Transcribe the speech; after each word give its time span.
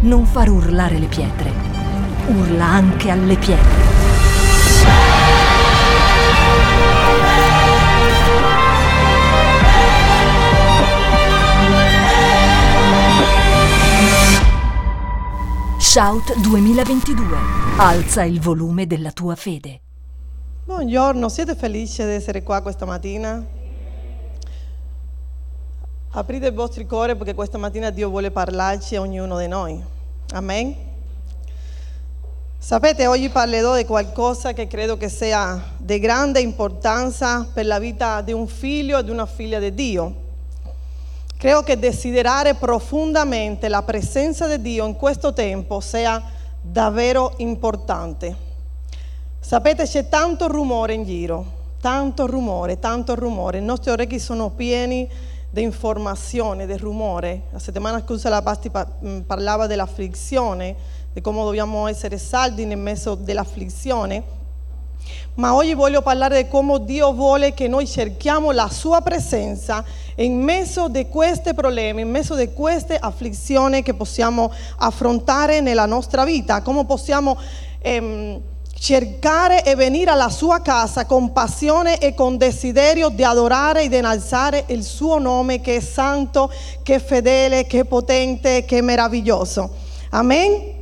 non 0.00 0.24
far 0.26 0.48
urlare 0.48 0.98
le 0.98 1.06
pietre, 1.06 1.50
urla 2.28 2.64
anche 2.64 3.10
alle 3.10 3.36
pietre. 3.36 3.86
Shout 15.78 16.38
2022. 16.42 17.36
Alza 17.78 18.22
il 18.22 18.40
volume 18.40 18.86
della 18.86 19.10
tua 19.10 19.34
fede. 19.34 19.80
Buongiorno, 20.64 21.28
siete 21.28 21.56
felici 21.56 22.04
di 22.04 22.10
essere 22.10 22.42
qua 22.44 22.60
questa 22.60 22.84
mattina? 22.84 23.57
Aprite 26.12 26.46
i 26.46 26.52
vostri 26.52 26.86
cuori 26.86 27.14
perché 27.16 27.34
questa 27.34 27.58
mattina 27.58 27.90
Dio 27.90 28.08
vuole 28.08 28.30
parlarci 28.30 28.96
a 28.96 29.02
ognuno 29.02 29.38
di 29.38 29.46
noi. 29.46 29.78
Amen. 30.32 30.74
Sapete, 32.56 33.06
oggi 33.06 33.28
parlerò 33.28 33.76
di 33.76 33.84
qualcosa 33.84 34.54
che 34.54 34.66
credo 34.66 34.96
che 34.96 35.10
sia 35.10 35.62
di 35.76 35.98
grande 35.98 36.40
importanza 36.40 37.46
per 37.52 37.66
la 37.66 37.78
vita 37.78 38.22
di 38.22 38.32
un 38.32 38.46
figlio 38.46 38.98
e 38.98 39.04
di 39.04 39.10
una 39.10 39.26
figlia 39.26 39.58
di 39.58 39.74
Dio. 39.74 40.14
Credo 41.36 41.62
che 41.62 41.78
desiderare 41.78 42.54
profondamente 42.54 43.68
la 43.68 43.82
presenza 43.82 44.46
di 44.46 44.62
Dio 44.62 44.86
in 44.86 44.96
questo 44.96 45.34
tempo 45.34 45.78
sia 45.80 46.22
davvero 46.62 47.34
importante. 47.36 48.34
Sapete, 49.40 49.84
c'è 49.84 50.08
tanto 50.08 50.48
rumore 50.48 50.94
in 50.94 51.04
giro, 51.04 51.44
tanto 51.82 52.26
rumore, 52.26 52.78
tanto 52.78 53.14
rumore. 53.14 53.58
I 53.58 53.62
nostri 53.62 53.90
orecchi 53.90 54.18
sono 54.18 54.48
pieni 54.48 55.36
di 55.58 55.64
informazione, 55.64 56.66
di 56.66 56.76
rumore. 56.76 57.42
La 57.50 57.58
settimana 57.58 58.02
scorsa 58.04 58.28
la 58.28 58.42
Pasti 58.42 58.70
mm, 58.70 59.20
parlava 59.20 59.66
dell'afflizione, 59.66 60.74
di 61.12 61.20
come 61.20 61.42
dobbiamo 61.42 61.86
essere 61.88 62.16
saldi 62.16 62.64
nel 62.64 62.78
mezzo 62.78 63.14
dell'afflizione. 63.16 64.36
Ma 65.34 65.54
oggi 65.54 65.74
voglio 65.74 66.02
parlare 66.02 66.42
di 66.42 66.48
come 66.48 66.84
Dio 66.84 67.12
vuole 67.12 67.54
che 67.54 67.66
noi 67.66 67.86
cerchiamo 67.86 68.50
la 68.50 68.68
sua 68.68 69.00
presenza 69.00 69.84
in 70.16 70.40
mezzo 70.40 70.88
di 70.88 71.08
questi 71.08 71.54
problemi, 71.54 72.02
in 72.02 72.10
mezzo 72.10 72.34
di 72.34 72.52
queste 72.52 72.96
afflizioni 72.96 73.82
che 73.82 73.94
possiamo 73.94 74.52
affrontare 74.76 75.60
nella 75.60 75.86
nostra 75.86 76.24
vita, 76.24 76.62
come 76.62 76.84
possiamo 76.84 77.36
ehm, 77.80 78.40
cercare 78.78 79.64
e 79.64 79.74
venire 79.74 80.10
alla 80.10 80.28
sua 80.28 80.60
casa 80.60 81.04
con 81.04 81.32
passione 81.32 81.98
e 81.98 82.14
con 82.14 82.36
desiderio 82.36 83.08
di 83.08 83.24
adorare 83.24 83.82
ed 83.82 83.92
innalzare 83.92 84.64
il 84.68 84.84
suo 84.84 85.18
nome 85.18 85.60
che 85.60 85.76
è 85.76 85.80
santo, 85.80 86.50
che 86.82 86.96
è 86.96 87.00
fedele, 87.00 87.66
che 87.66 87.80
è 87.80 87.84
potente, 87.84 88.64
che 88.64 88.78
è 88.78 88.80
meraviglioso. 88.80 89.70
Amen. 90.10 90.76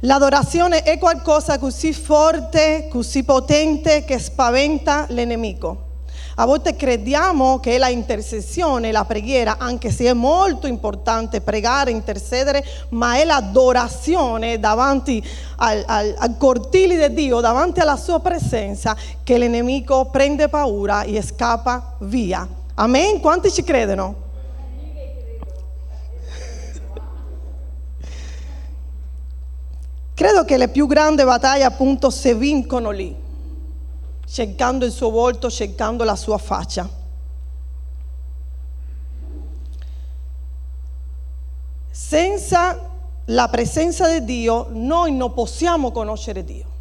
L'adorazione 0.00 0.82
è 0.82 0.98
qualcosa 0.98 1.58
così 1.58 1.94
forte, 1.94 2.88
così 2.90 3.24
potente 3.24 4.04
che 4.04 4.18
spaventa 4.18 5.06
l'enemico. 5.08 5.93
A 6.36 6.46
volte 6.46 6.74
crediamo 6.74 7.60
che 7.60 7.78
la 7.78 7.88
intercessione, 7.88 8.90
la 8.90 9.04
preghiera, 9.04 9.56
anche 9.58 9.92
se 9.92 10.06
è 10.06 10.12
molto 10.12 10.66
importante 10.66 11.40
pregare, 11.40 11.92
intercedere, 11.92 12.64
ma 12.90 13.16
è 13.16 13.24
l'adorazione 13.24 14.58
davanti 14.58 15.24
al, 15.56 15.84
al, 15.86 16.14
al 16.18 16.36
cortile 16.36 17.08
di 17.08 17.14
Dio, 17.14 17.40
davanti 17.40 17.78
alla 17.78 17.96
sua 17.96 18.18
presenza, 18.18 18.96
che 19.22 19.38
l'enemico 19.38 20.06
prende 20.06 20.48
paura 20.48 21.02
e 21.02 21.22
scappa 21.22 21.94
via. 22.00 22.46
Amen? 22.74 23.20
Quanti 23.20 23.52
ci 23.52 23.62
credono? 23.62 24.22
Credo 30.14 30.44
che 30.44 30.56
le 30.56 30.68
più 30.68 30.86
grandi 30.86 31.24
battaglie 31.24 31.64
appunto 31.64 32.08
si 32.08 32.32
vincono 32.34 32.90
lì, 32.90 33.14
cercando 34.26 34.84
il 34.84 34.92
suo 34.92 35.10
volto, 35.10 35.50
cercando 35.50 36.04
la 36.04 36.16
sua 36.16 36.38
faccia. 36.38 36.88
Senza 41.90 42.78
la 43.26 43.48
presenza 43.48 44.08
di 44.18 44.24
Dio 44.24 44.66
noi 44.70 45.12
non 45.12 45.32
possiamo 45.32 45.90
conoscere 45.90 46.44
Dio. 46.44 46.72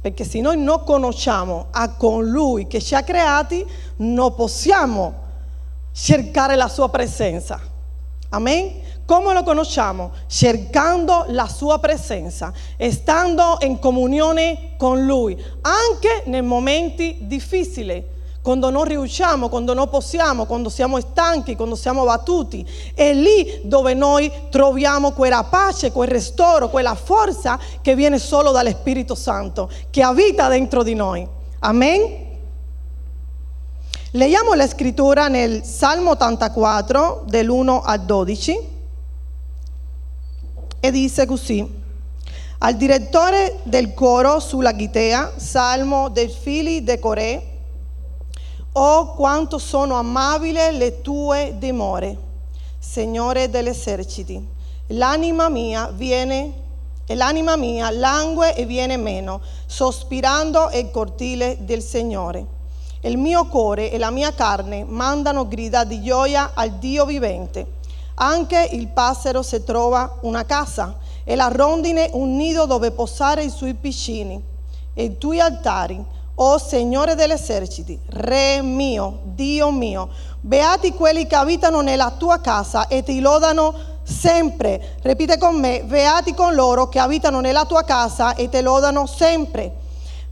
Perché 0.00 0.24
se 0.24 0.40
noi 0.40 0.62
non 0.62 0.84
conosciamo 0.84 1.68
a 1.70 1.88
colui 1.94 2.66
che 2.66 2.82
ci 2.82 2.94
ha 2.94 3.02
creati, 3.02 3.66
non 3.96 4.34
possiamo 4.34 5.22
cercare 5.92 6.56
la 6.56 6.68
sua 6.68 6.90
presenza. 6.90 7.58
Amen? 8.28 8.82
Come 9.06 9.34
lo 9.34 9.42
conosciamo? 9.42 10.12
Cercando 10.26 11.26
la 11.28 11.46
sua 11.46 11.78
presenza, 11.78 12.50
stando 12.90 13.58
in 13.60 13.78
comunione 13.78 14.76
con 14.78 15.04
Lui, 15.04 15.36
anche 15.60 16.22
nei 16.24 16.40
momenti 16.40 17.18
difficili, 17.20 18.02
quando 18.40 18.70
non 18.70 18.84
riusciamo, 18.84 19.50
quando 19.50 19.74
non 19.74 19.90
possiamo, 19.90 20.46
quando 20.46 20.70
siamo 20.70 20.98
stanchi, 21.00 21.54
quando 21.54 21.76
siamo 21.76 22.04
battuti. 22.04 22.66
È 22.94 23.12
lì 23.12 23.60
dove 23.64 23.92
noi 23.92 24.30
troviamo 24.48 25.12
quella 25.12 25.44
pace, 25.44 25.92
quel 25.92 26.08
ristoro, 26.08 26.70
quella 26.70 26.94
forza 26.94 27.58
che 27.82 27.94
viene 27.94 28.18
solo 28.18 28.52
dallo 28.52 28.70
Spirito 28.70 29.14
Santo, 29.14 29.70
che 29.90 30.02
abita 30.02 30.48
dentro 30.48 30.82
di 30.82 30.94
noi. 30.94 31.26
Amen? 31.58 32.22
Leggiamo 34.12 34.54
la 34.54 34.66
scrittura 34.66 35.28
nel 35.28 35.62
Salmo 35.62 36.10
84, 36.10 37.24
dell'1 37.26 37.82
al 37.84 38.00
12 38.00 38.72
e 40.84 40.90
disse 40.90 41.24
così, 41.24 41.66
al 42.58 42.74
direttore 42.76 43.60
del 43.62 43.94
coro 43.94 44.38
sulla 44.38 44.76
Gitea, 44.76 45.32
salmo 45.36 46.10
dei 46.10 46.28
figli 46.28 46.82
de 46.82 46.98
Corè, 46.98 47.42
oh 48.72 49.14
quanto 49.14 49.56
sono 49.56 49.94
amabili 49.94 50.76
le 50.76 51.00
tue 51.00 51.54
dimore, 51.56 52.18
Signore 52.78 53.48
degli 53.48 53.68
eserciti. 53.68 54.46
L'anima 54.88 55.48
mia 55.48 55.90
viene, 55.90 56.52
e 57.06 57.14
l'anima 57.14 57.56
mia 57.56 57.90
langue 57.90 58.54
e 58.54 58.66
viene 58.66 58.98
meno, 58.98 59.40
sospirando 59.64 60.68
il 60.74 60.90
cortile 60.90 61.56
del 61.60 61.80
Signore. 61.80 62.44
Il 63.00 63.16
mio 63.16 63.46
cuore 63.46 63.90
e 63.90 63.96
la 63.96 64.10
mia 64.10 64.34
carne 64.34 64.84
mandano 64.84 65.48
grida 65.48 65.84
di 65.84 66.02
gioia 66.02 66.50
al 66.52 66.72
Dio 66.72 67.06
vivente. 67.06 67.80
Anche 68.16 68.68
il 68.72 68.88
passero 68.88 69.42
se 69.42 69.64
trova 69.64 70.18
una 70.22 70.44
casa 70.44 70.96
e 71.24 71.34
la 71.34 71.48
rondine 71.48 72.10
un 72.12 72.36
nido 72.36 72.66
dove 72.66 72.90
posare 72.92 73.42
i 73.42 73.50
suoi 73.50 73.74
piccini. 73.74 74.42
E 74.94 75.04
i 75.04 75.18
tuoi 75.18 75.40
altari, 75.40 75.96
o 76.36 76.52
oh 76.52 76.58
Signore 76.58 77.14
degli 77.14 77.32
eserciti, 77.32 77.98
Re 78.06 78.62
mio, 78.62 79.20
Dio 79.24 79.70
mio, 79.70 80.08
beati 80.40 80.92
quelli 80.92 81.26
che 81.26 81.34
abitano 81.34 81.80
nella 81.80 82.12
tua 82.12 82.40
casa 82.40 82.86
e 82.86 83.02
ti 83.02 83.20
lodano 83.20 83.74
sempre. 84.04 84.96
Ripete 85.02 85.38
con 85.38 85.58
me, 85.58 85.82
beati 85.84 86.34
con 86.34 86.54
loro 86.54 86.88
che 86.88 86.98
abitano 86.98 87.40
nella 87.40 87.64
tua 87.64 87.82
casa 87.82 88.34
e 88.34 88.48
ti 88.48 88.60
lodano 88.60 89.06
sempre. 89.06 89.82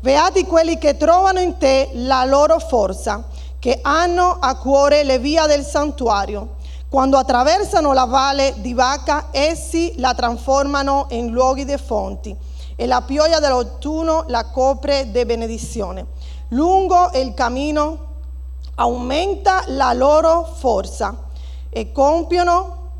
Beati 0.00 0.44
quelli 0.44 0.78
che 0.78 0.96
trovano 0.96 1.40
in 1.40 1.56
te 1.58 1.90
la 1.94 2.24
loro 2.24 2.58
forza, 2.58 3.24
che 3.58 3.78
hanno 3.82 4.38
a 4.40 4.56
cuore 4.56 5.04
le 5.04 5.18
vie 5.18 5.46
del 5.46 5.64
santuario. 5.64 6.56
Quando 6.92 7.16
attraversano 7.16 7.94
la 7.94 8.04
valle 8.04 8.56
di 8.58 8.74
Vaca, 8.74 9.28
essi 9.30 9.94
la 9.96 10.12
trasformano 10.12 11.06
in 11.12 11.30
luoghi 11.30 11.64
di 11.64 11.78
fonti 11.78 12.36
e 12.76 12.86
la 12.86 13.00
pioggia 13.00 13.40
dell'autunno 13.40 14.24
la 14.26 14.44
copre 14.50 15.10
di 15.10 15.24
benedizione. 15.24 16.08
Lungo 16.48 17.08
il 17.14 17.32
cammino 17.32 17.98
aumenta 18.74 19.64
la 19.68 19.94
loro 19.94 20.44
forza 20.44 21.16
e 21.70 21.92
compiono 21.92 22.90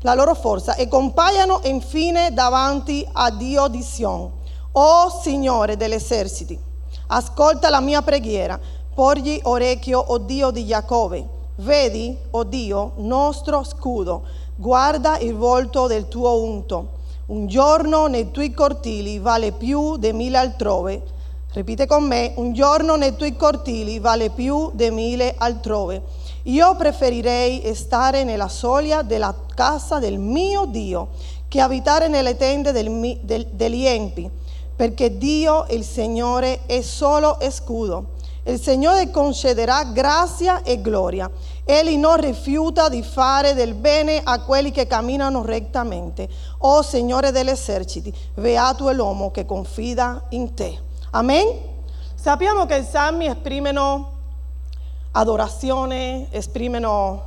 la 0.00 0.12
loro 0.12 0.34
forza 0.34 0.74
e 0.74 0.86
compaiono 0.86 1.60
infine 1.62 2.34
davanti 2.34 3.08
a 3.10 3.30
Dio 3.30 3.68
di 3.68 3.82
Sion. 3.82 4.30
Oh 4.72 5.08
Signore 5.22 5.78
degli 5.78 5.94
eserciti, 5.94 6.60
ascolta 7.06 7.70
la 7.70 7.80
mia 7.80 8.02
preghiera, 8.02 8.60
porgi 8.94 9.40
orecchio, 9.44 9.98
o 9.98 10.18
Dio 10.18 10.50
di 10.50 10.66
Giacobbe 10.66 11.36
Vedi, 11.60 12.16
oh 12.30 12.44
Dio, 12.44 12.92
nostro 12.98 13.64
scudo, 13.64 14.22
guarda 14.54 15.18
il 15.18 15.34
volto 15.34 15.88
del 15.88 16.06
tuo 16.06 16.40
unto. 16.40 16.90
Un 17.26 17.48
giorno 17.48 18.06
nei 18.06 18.30
tuoi 18.30 18.52
cortili 18.52 19.18
vale 19.18 19.50
più 19.50 19.96
di 19.96 20.12
mille 20.12 20.36
altrove. 20.36 21.02
Ripete 21.54 21.86
con 21.86 22.04
me, 22.04 22.32
un 22.36 22.52
giorno 22.52 22.94
nei 22.94 23.16
tuoi 23.16 23.34
cortili 23.34 23.98
vale 23.98 24.30
più 24.30 24.70
di 24.72 24.88
mille 24.92 25.34
altrove. 25.36 26.00
Io 26.44 26.76
preferirei 26.76 27.74
stare 27.74 28.22
nella 28.22 28.48
soglia 28.48 29.02
della 29.02 29.34
casa 29.52 29.98
del 29.98 30.20
mio 30.20 30.64
Dio 30.64 31.08
che 31.48 31.60
abitare 31.60 32.06
nelle 32.06 32.36
tende 32.36 32.70
del, 32.70 33.18
del, 33.22 33.46
degli 33.50 33.84
empi, 33.84 34.30
perché 34.76 35.18
Dio, 35.18 35.66
il 35.70 35.82
Signore, 35.82 36.60
è 36.66 36.82
solo 36.82 37.36
scudo 37.50 38.16
Il 38.48 38.58
Signore 38.58 39.10
concederà 39.10 39.84
grazia 39.84 40.62
e 40.62 40.80
gloria. 40.80 41.30
Egli 41.66 41.98
non 41.98 42.16
rifiuta 42.18 42.88
di 42.88 43.02
fare 43.02 43.52
del 43.52 43.74
bene 43.74 44.22
a 44.24 44.40
quelli 44.40 44.70
che 44.70 44.86
camminano 44.86 45.44
rettamente. 45.44 46.26
Oh 46.60 46.80
Signore 46.80 47.30
degli 47.30 47.50
eserciti, 47.50 48.10
beato 48.32 48.88
è 48.88 48.94
l'uomo 48.94 49.30
che 49.30 49.44
confida 49.44 50.24
in 50.30 50.54
te. 50.54 50.78
Amen. 51.10 51.46
Sappiamo 52.14 52.64
che 52.64 52.76
i 52.76 52.84
salmi 52.84 53.26
esprimono 53.26 54.12
adorazione, 55.12 56.28
esprimono 56.30 57.24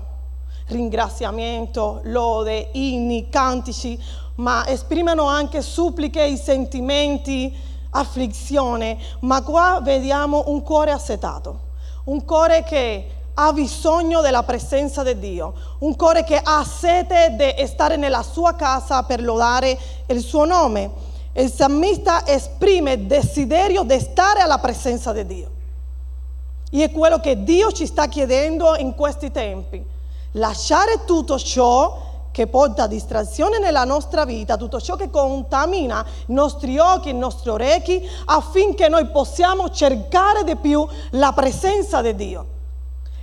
ringraziamento, 0.69 2.01
lode, 2.05 2.69
inni, 2.71 3.29
cantici, 3.29 3.95
ma 4.35 4.65
esprimono 4.67 5.25
anche 5.25 5.61
suppliche 5.61 6.25
e 6.25 6.35
sentimenti, 6.35 7.55
afflizione. 7.91 8.97
Ma 9.19 9.41
qua 9.41 9.79
vediamo 9.81 10.43
un 10.47 10.61
cuore 10.63 10.91
assetato, 10.91 11.59
un 12.05 12.25
cuore 12.25 12.63
che 12.63 13.15
ha 13.33 13.53
bisogno 13.53 14.21
della 14.21 14.43
presenza 14.43 15.03
di 15.03 15.17
Dio, 15.17 15.53
un 15.79 15.95
cuore 15.95 16.23
che 16.23 16.39
ha 16.41 16.63
sete 16.63 17.35
di 17.37 17.67
stare 17.67 17.95
nella 17.95 18.23
sua 18.23 18.55
casa 18.55 19.03
per 19.03 19.21
lodare 19.21 19.77
il 20.07 20.21
suo 20.21 20.45
nome. 20.45 21.09
Il 21.33 21.49
salmista 21.49 22.27
esprime 22.27 23.07
desiderio 23.07 23.83
di 23.83 23.97
stare 23.99 24.41
alla 24.41 24.57
presenza 24.57 25.13
di 25.13 25.25
Dio. 25.25 25.49
E 26.69 26.83
è 26.83 26.91
quello 26.91 27.19
che 27.19 27.43
Dio 27.43 27.71
ci 27.71 27.85
sta 27.85 28.07
chiedendo 28.07 28.75
in 28.75 28.95
questi 28.95 29.31
tempi. 29.31 29.81
Lasciare 30.33 31.05
tutto 31.05 31.39
ciò 31.39 32.10
che 32.31 32.47
porta 32.47 32.87
distrazione 32.87 33.59
nella 33.59 33.83
nostra 33.83 34.25
vita, 34.25 34.57
tutto 34.57 34.79
ciò 34.79 34.95
che 34.95 35.09
contamina 35.09 36.05
i 36.27 36.33
nostri 36.33 36.77
occhi, 36.77 37.09
i 37.09 37.13
nostri 37.13 37.49
orecchi, 37.49 38.01
affinché 38.25 38.87
noi 38.87 39.05
possiamo 39.07 39.69
cercare 39.69 40.43
di 40.43 40.55
più 40.55 40.85
la 41.11 41.33
presenza 41.33 42.01
di 42.01 42.15
Dio. 42.15 42.45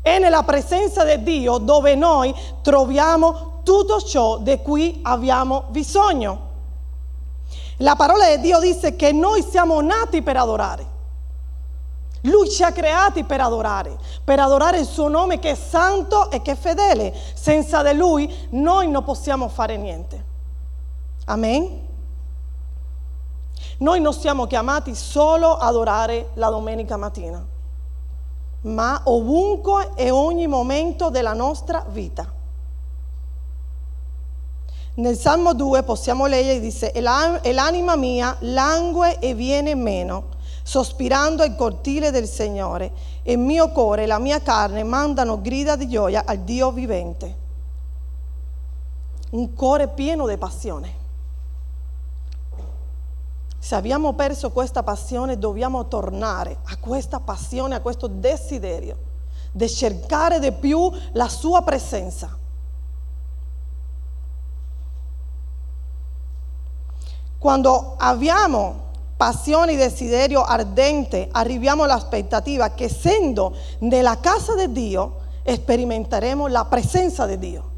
È 0.03 0.19
nella 0.19 0.43
presenza 0.43 1.05
di 1.05 1.23
Dio 1.23 1.59
dove 1.59 1.95
noi 1.95 2.35
troviamo 2.63 3.61
tutto 3.63 4.01
ciò 4.01 4.39
di 4.39 4.59
cui 4.63 5.01
abbiamo 5.03 5.65
bisogno. 5.69 6.47
La 7.79 7.97
parola 7.97 8.35
di 8.35 8.41
Dio 8.41 8.59
dice 8.59 8.97
che 8.97 9.13
noi 9.13 9.43
siamo 9.43 9.81
nati 9.81 10.23
per 10.23 10.37
adorare. 10.37 10.97
Lui 12.23 12.51
ci 12.51 12.63
ha 12.63 12.73
creati 12.73 13.25
per 13.25 13.41
adorare, 13.41 13.97
per 14.25 14.41
adorare 14.41 14.81
il 14.81 14.87
suo 14.87 15.09
nome 15.09 15.39
che 15.39 15.51
è 15.51 15.55
santo 15.55 16.31
e 16.31 16.43
che 16.43 16.53
è 16.53 16.57
fedele. 16.57 17.15
Senza 17.35 17.83
di 17.83 17.97
lui 17.97 18.49
noi 18.51 18.89
non 18.89 19.05
possiamo 19.05 19.49
fare 19.49 19.77
niente. 19.77 20.25
Amen. 21.27 21.87
Noi 23.79 24.01
non 24.01 24.13
siamo 24.13 24.47
chiamati 24.47 24.95
solo 24.95 25.55
ad 25.55 25.69
adorare 25.69 26.31
la 26.35 26.51
domenica 26.51 26.97
mattina, 26.97 27.45
ma 28.63 29.01
ovunque 29.05 29.93
e 29.95 30.11
ogni 30.11 30.49
momento 30.49 31.11
della 31.11 31.33
nostra 31.33 31.85
vita. 31.89 32.35
Nel 34.95 35.17
Salmo 35.17 35.55
2 35.55 35.85
possiamo 35.85 36.27
leggere, 36.27 36.59
dice, 36.59 36.93
l'anima 37.01 37.95
mia 37.95 38.37
langue 38.41 39.21
e 39.21 39.35
viene 39.35 39.77
meno 39.77 40.37
sospirando 40.69 41.43
al 41.43 41.57
cortile 41.57 42.11
del 42.11 42.29
Signore. 42.29 42.93
E 43.23 43.33
il 43.33 43.39
mio 43.39 43.71
cuore 43.71 44.03
e 44.03 44.07
la 44.07 44.19
mia 44.19 44.43
carne 44.43 44.83
mandano 44.83 45.41
grida 45.41 45.77
di 45.77 45.89
gioia 45.89 46.25
al 46.27 46.41
Dio 46.41 46.71
vivente. 46.73 47.37
Un 49.31 49.55
cuore 49.55 49.89
pieno 49.89 50.27
di 50.27 50.37
passione. 50.37 50.97
Se 53.59 53.75
abbiamo 53.75 54.13
perso 54.13 54.51
questa 54.51 54.83
passione, 54.83 55.39
dobbiamo 55.39 55.89
tornare 55.89 56.59
a 56.65 56.77
questa 56.77 57.19
passione, 57.19 57.75
a 57.75 57.81
questo 57.81 58.07
desiderio 58.07 59.07
di 59.51 59.69
cercare 59.71 60.39
di 60.39 60.53
più 60.53 60.93
la 61.13 61.29
sua 61.31 61.63
presenza. 61.63 62.37
Quando 67.39 67.95
abbiamo 67.97 68.88
passione 69.19 69.73
e 69.73 69.77
desiderio 69.77 70.45
ardente, 70.45 71.29
arriviamo 71.33 71.83
all'aspettativa 71.83 72.71
che 72.71 72.85
essendo 72.85 73.55
nella 73.81 74.21
casa 74.21 74.55
di 74.55 74.71
Dio 74.71 75.17
sperimenteremo 75.45 76.47
la 76.47 76.65
presenza 76.67 77.27
di 77.27 77.37
Dio. 77.37 77.71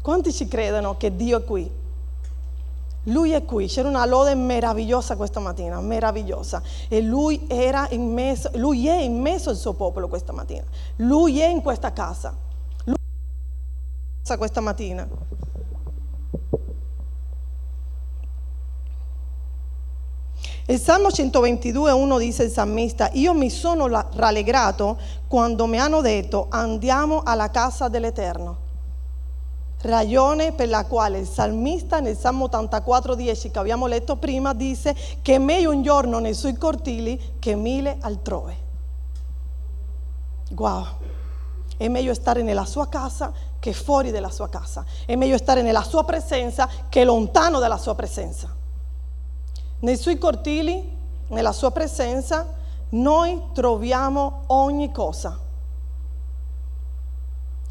Quanti 0.00 0.32
ci 0.32 0.46
credono 0.46 0.96
che 0.96 1.16
Dio 1.16 1.38
è 1.38 1.44
qui? 1.44 1.68
Lui 3.04 3.32
è 3.32 3.44
qui, 3.44 3.66
c'era 3.66 3.88
una 3.88 4.06
lode 4.06 4.34
meravigliosa 4.36 5.16
questa 5.16 5.40
mattina, 5.40 5.80
meravigliosa. 5.80 6.62
E 6.88 7.00
lui, 7.00 7.46
era 7.48 7.88
in 7.90 8.12
mezzo, 8.12 8.50
lui 8.54 8.86
è 8.86 9.00
in 9.00 9.20
mezzo 9.20 9.50
al 9.50 9.56
suo 9.56 9.72
popolo 9.72 10.06
questa 10.06 10.32
mattina. 10.32 10.64
Lui 10.96 11.40
è 11.40 11.48
in 11.48 11.60
questa 11.60 11.92
casa. 11.92 12.34
Lui 12.84 12.94
è 12.94 14.30
in 14.32 14.38
questa 14.38 14.60
mattina. 14.60 15.08
Il 20.70 20.78
Salmo 20.78 21.10
122, 21.10 21.92
1 21.92 22.18
dice 22.18 22.42
il 22.42 22.50
salmista, 22.50 23.08
io 23.14 23.32
mi 23.32 23.48
sono 23.48 23.86
rallegrato 23.86 24.98
quando 25.26 25.64
mi 25.64 25.78
hanno 25.78 26.02
detto 26.02 26.48
andiamo 26.50 27.22
alla 27.24 27.50
casa 27.50 27.88
dell'Eterno. 27.88 28.58
Ragione 29.80 30.52
per 30.52 30.68
la 30.68 30.84
quale 30.84 31.20
il 31.20 31.26
salmista 31.26 32.00
nel 32.00 32.18
Salmo 32.18 32.44
84, 32.44 33.14
10 33.14 33.50
che 33.50 33.58
abbiamo 33.58 33.86
letto 33.86 34.16
prima 34.16 34.52
dice 34.52 34.94
che 35.22 35.36
è 35.36 35.38
meglio 35.38 35.70
un 35.70 35.82
giorno 35.82 36.18
nei 36.18 36.34
suoi 36.34 36.54
cortili 36.58 37.18
che 37.38 37.54
mille 37.54 37.96
altrove. 38.00 38.56
Wow, 40.54 40.84
è 41.78 41.88
meglio 41.88 42.12
stare 42.12 42.42
nella 42.42 42.66
sua 42.66 42.88
casa 42.88 43.32
che 43.58 43.72
fuori 43.72 44.10
della 44.10 44.30
sua 44.30 44.50
casa, 44.50 44.84
è 45.06 45.16
meglio 45.16 45.38
stare 45.38 45.62
nella 45.62 45.82
sua 45.82 46.04
presenza 46.04 46.68
che 46.90 47.04
lontano 47.04 47.58
dalla 47.58 47.78
sua 47.78 47.94
presenza. 47.94 48.57
Nei 49.80 49.96
suoi 49.96 50.18
cortili, 50.18 50.96
nella 51.28 51.52
sua 51.52 51.70
presenza, 51.70 52.52
noi 52.90 53.40
troviamo 53.52 54.42
ogni 54.46 54.90
cosa. 54.90 55.38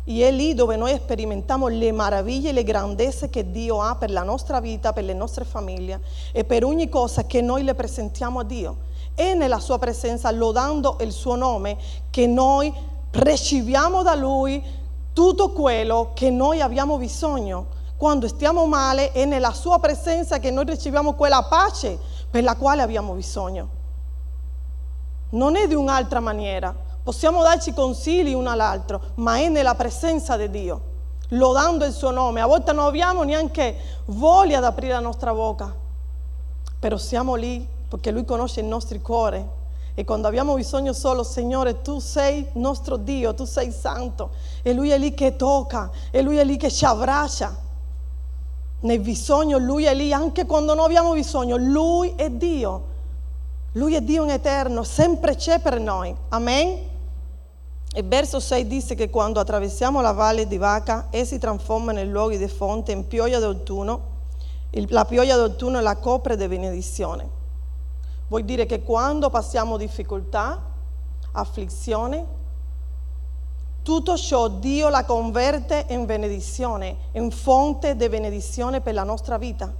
E 0.06 0.25
è 0.25 0.31
lì 0.31 0.54
dove 0.54 0.77
noi 0.77 0.95
sperimentiamo 0.95 1.68
le 1.68 1.92
meraviglie 1.92 2.50
e 2.50 2.54
le 2.54 2.63
grandezze 2.63 3.30
che 3.30 3.51
Dio 3.51 3.81
ha 3.81 3.95
per 3.95 4.09
la 4.09 4.24
nostra 4.24 4.62
vita, 4.62 4.94
per 4.94 5.04
le 5.04 5.13
nostre 5.13 5.44
famiglie 5.44 6.00
e 6.31 6.45
per 6.45 6.63
ogni 6.63 6.88
cosa 6.88 7.25
che 7.25 7.42
noi 7.42 7.63
le 7.63 7.75
presentiamo 7.75 8.39
a 8.39 8.44
Dio. 8.45 8.77
È 9.13 9.33
nella 9.33 9.60
sua 9.60 9.77
presenza, 9.77 10.31
lodando 10.31 10.98
il 11.01 11.12
suo 11.12 11.36
nome, 11.36 11.77
che 12.10 12.25
noi 12.25 12.74
riceviamo 13.12 14.01
da 14.01 14.15
Lui 14.15 14.63
tutto 15.12 15.51
quello 15.51 16.12
che 16.13 16.30
noi 16.30 16.62
abbiamo 16.62 16.98
bisogno 16.98 17.75
quando 17.98 18.27
stiamo 18.27 18.68
male 18.68 19.12
è 19.12 19.25
nella 19.25 19.54
sua 19.54 19.80
presenza 19.80 20.38
che 20.38 20.51
noi 20.51 20.66
riceviamo 20.66 21.13
quella 21.13 21.42
pace 21.44 21.98
per 22.30 22.44
la 22.44 22.56
quale 22.56 22.84
abbiamo 22.84 23.13
bisogno. 23.13 23.70
Non 25.32 25.56
è 25.56 25.68
di 25.68 25.74
un'altra 25.74 26.20
maniera. 26.20 26.74
Possiamo 27.04 27.42
darci 27.42 27.74
consigli 27.74 28.34
uno 28.34 28.51
all'altro, 28.51 29.01
ma 29.16 29.38
è 29.38 29.50
nella 29.50 29.74
presenza 29.74 30.38
di 30.38 30.50
Dio, 30.51 30.82
lodando 31.30 31.86
il 31.86 31.92
suo 31.92 32.12
nome. 32.12 32.39
A 32.42 32.46
volte 32.46 32.72
non 32.72 32.86
abbiamo 32.86 33.24
neanche 33.24 33.75
voglia 34.06 34.60
di 34.60 34.66
aprire 34.66 34.94
la 34.94 35.00
nostra 35.00 35.34
bocca, 35.34 35.74
però 36.80 36.98
siamo 36.98 37.34
lì 37.34 37.68
perché 37.89 38.12
Lui 38.12 38.25
conosce 38.25 38.60
il 38.60 38.68
nostro 38.68 39.00
cuore. 39.00 39.56
E 39.96 40.06
quando 40.06 40.27
abbiamo 40.27 40.54
bisogno 40.54 40.94
solo, 40.94 41.24
Signore, 41.24 41.82
tu 41.82 41.98
sei 41.98 42.48
nostro 42.54 42.98
Dio, 42.98 43.34
tu 43.34 43.46
sei 43.46 43.72
santo. 43.72 44.30
E 44.62 44.74
Lui 44.74 44.92
è 44.92 45.00
lì 45.00 45.16
che 45.16 45.36
tocca, 45.36 45.89
e 46.12 46.22
Lui 46.22 46.38
è 46.38 46.44
lì 46.44 46.58
che 46.58 46.70
ci 46.70 46.86
abbraccia 46.86 47.66
nel 48.79 49.00
bisogno, 49.00 49.57
Lui 49.57 49.86
è 49.86 49.93
lì, 49.93 50.13
anche 50.13 50.46
quando 50.46 50.74
non 50.75 50.86
abbiamo 50.86 51.13
bisogno, 51.13 51.57
Lui 51.57 52.13
è 52.15 52.29
Dio. 52.29 52.96
Lui 53.74 53.96
è 53.96 54.01
Dio 54.01 54.24
in 54.24 54.29
eterno, 54.29 54.84
sempre 54.84 55.36
c'è 55.36 55.60
per 55.60 55.79
noi. 55.79 56.15
Amen. 56.29 56.79
Il 57.96 58.07
verso 58.07 58.39
6 58.39 58.67
dice 58.67 58.96
che 58.96 59.10
quando 59.10 59.39
attraversiamo 59.39 60.01
la 60.01 60.12
valle 60.12 60.46
di 60.46 60.57
Vaca, 60.57 61.07
essi 61.10 61.39
trasformano 61.39 62.00
i 62.00 62.07
luoghi 62.07 62.38
di 62.38 62.48
fonte 62.48 62.91
in 62.91 63.07
pioggia 63.07 63.39
d'autunno. 63.39 64.15
La 64.89 65.05
pioggia 65.05 65.36
d'autunno 65.36 65.79
la 65.79 65.96
copre 65.96 66.38
di 66.38 66.48
benedizione. 66.48 67.27
Vuol 68.27 68.43
dire 68.43 68.65
che 68.65 68.84
quando 68.84 69.29
passiamo 69.29 69.77
difficoltà, 69.77 70.62
afflizione, 71.31 72.37
tutto 73.88 74.17
ciò 74.17 74.50
Dio 74.50 74.89
la 74.89 75.06
converte 75.06 75.86
in 75.91 76.06
benedizione, 76.06 76.98
in 77.13 77.32
fonte 77.32 77.96
di 77.96 78.10
benedizione 78.10 78.82
per 78.82 78.94
la 78.94 79.06
nostra 79.06 79.38
vita. 79.38 79.74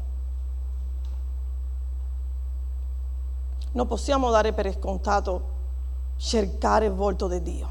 Non 3.74 3.86
possiamo 3.86 4.30
dare 4.30 4.54
per 4.54 4.74
scontato 4.80 5.42
cercare 6.16 6.86
il 6.86 6.94
volto 6.94 7.28
di 7.28 7.42
Dio, 7.42 7.70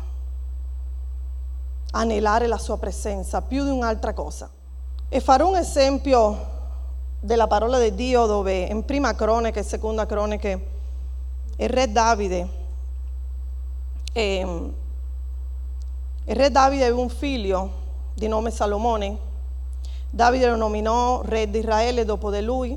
anelare 1.93 2.47
la 2.47 2.59
sua 2.59 2.76
presenza 2.76 3.40
più 3.40 3.64
di 3.64 3.71
un'altra 3.71 4.12
cosa. 4.12 4.50
E 5.09 5.21
farò 5.21 5.49
un 5.49 5.57
esempio 5.57 6.37
della 7.19 7.47
parola 7.47 7.78
di 7.78 7.95
Dio 7.95 8.26
dove 8.26 8.59
in 8.59 8.85
prima 8.85 9.14
cronaca 9.14 9.59
e 9.59 9.62
seconda 9.62 10.05
cronaca 10.05 10.50
il 10.50 11.69
re 11.71 11.90
Davide 11.90 12.49
ehm, 14.12 14.75
il 16.28 16.35
re 16.35 16.50
Davide 16.50 16.85
aveva 16.85 17.00
un 17.00 17.09
figlio 17.09 17.71
di 18.14 18.26
nome 18.26 18.50
Salomone. 18.50 19.16
Davide 20.11 20.49
lo 20.49 20.56
nominò 20.56 21.23
re 21.23 21.49
di 21.49 21.59
Israele 21.59 22.04
dopo 22.04 22.33
di 22.33 22.42
lui 22.42 22.76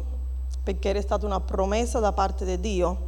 perché 0.61 0.89
era 0.89 1.01
stata 1.01 1.25
una 1.25 1.39
promessa 1.39 1.99
da 1.99 2.11
parte 2.11 2.45
di 2.45 2.59
Dio. 2.59 3.07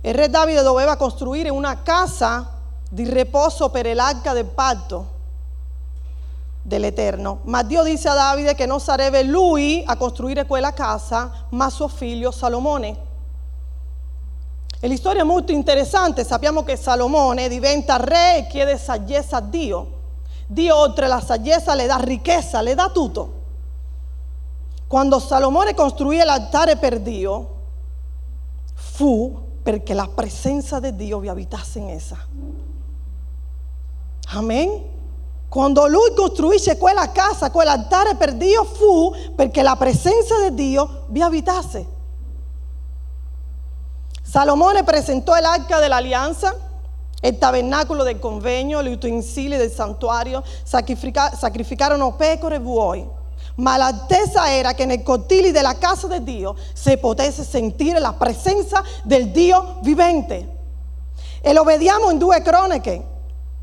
Il 0.00 0.14
re 0.14 0.28
Davide 0.28 0.62
doveva 0.62 0.96
costruire 0.96 1.48
una 1.48 1.80
casa 1.82 2.58
di 2.90 3.08
riposo 3.08 3.68
per 3.68 3.94
l'arca 3.94 4.32
del 4.32 4.46
patto 4.46 5.10
dell'Eterno. 6.60 7.38
Ma 7.44 7.62
Dio 7.62 7.84
disse 7.84 8.08
a 8.08 8.14
Davide 8.14 8.56
che 8.56 8.66
non 8.66 8.80
sarebbe 8.80 9.22
lui 9.22 9.84
a 9.86 9.96
costruire 9.96 10.44
quella 10.44 10.72
casa, 10.72 11.46
ma 11.50 11.70
suo 11.70 11.86
figlio 11.86 12.32
Salomone. 12.32 13.10
E 14.84 14.88
la 14.88 14.96
storia 14.96 15.20
è 15.20 15.24
molto 15.24 15.52
interessante, 15.52 16.24
sappiamo 16.24 16.64
che 16.64 16.74
Salomone 16.74 17.48
diventa 17.48 17.98
re 17.98 18.38
e 18.38 18.46
chiede 18.48 18.76
saggezza 18.76 19.36
a 19.36 19.40
Dio. 19.40 19.86
Dio 20.48 20.76
oltre 20.76 21.06
la 21.06 21.20
saggezza 21.20 21.76
le 21.76 21.86
dà 21.86 21.98
ricchezza, 21.98 22.60
le 22.60 22.74
dà 22.74 22.88
tutto. 22.88 23.32
Quando 24.88 25.20
Salomone 25.20 25.74
costruì 25.74 26.16
l'altare 26.16 26.78
per 26.78 26.98
Dio, 26.98 27.54
fu 28.74 29.32
perché 29.62 29.94
la 29.94 30.08
presenza 30.12 30.80
di 30.80 30.96
Dio 30.96 31.20
vi 31.20 31.28
abitasse 31.28 31.78
in 31.78 31.88
essa. 31.88 32.16
Amen. 34.30 34.82
Quando 35.48 35.86
lui 35.86 36.12
costruisce 36.12 36.76
quella 36.76 37.12
casa, 37.12 37.52
quell'altare 37.52 38.16
per 38.16 38.34
Dio, 38.34 38.64
fu 38.64 39.14
perché 39.36 39.62
la 39.62 39.76
presenza 39.76 40.48
di 40.48 40.56
Dio 40.56 41.04
vi 41.06 41.22
abitasse. 41.22 42.00
Salomone 44.32 44.82
presentò 44.82 45.38
l'arca 45.38 45.78
dell'alleanza, 45.78 46.56
il 47.20 47.36
tabernacolo 47.36 48.02
del 48.02 48.18
convegno, 48.18 48.82
gli 48.82 48.90
utensili 48.90 49.58
del 49.58 49.70
santuario, 49.70 50.42
sacrifica- 50.62 51.36
sacrificarono 51.36 52.14
pecore 52.14 52.54
e 52.54 52.60
buoi. 52.60 53.06
Ma 53.56 53.76
l'attesa 53.76 54.50
era 54.50 54.72
che 54.72 54.86
nei 54.86 55.02
cortili 55.02 55.50
della 55.50 55.76
casa 55.76 56.06
di 56.06 56.22
Dio 56.22 56.56
si 56.72 56.96
potesse 56.96 57.44
sentire 57.44 57.98
la 57.98 58.14
presenza 58.14 58.82
del 59.02 59.28
Dio 59.28 59.76
vivente. 59.82 60.48
E 61.42 61.52
lo 61.52 61.62
vediamo 61.62 62.08
in 62.08 62.16
due 62.16 62.40
croniche. 62.40 63.04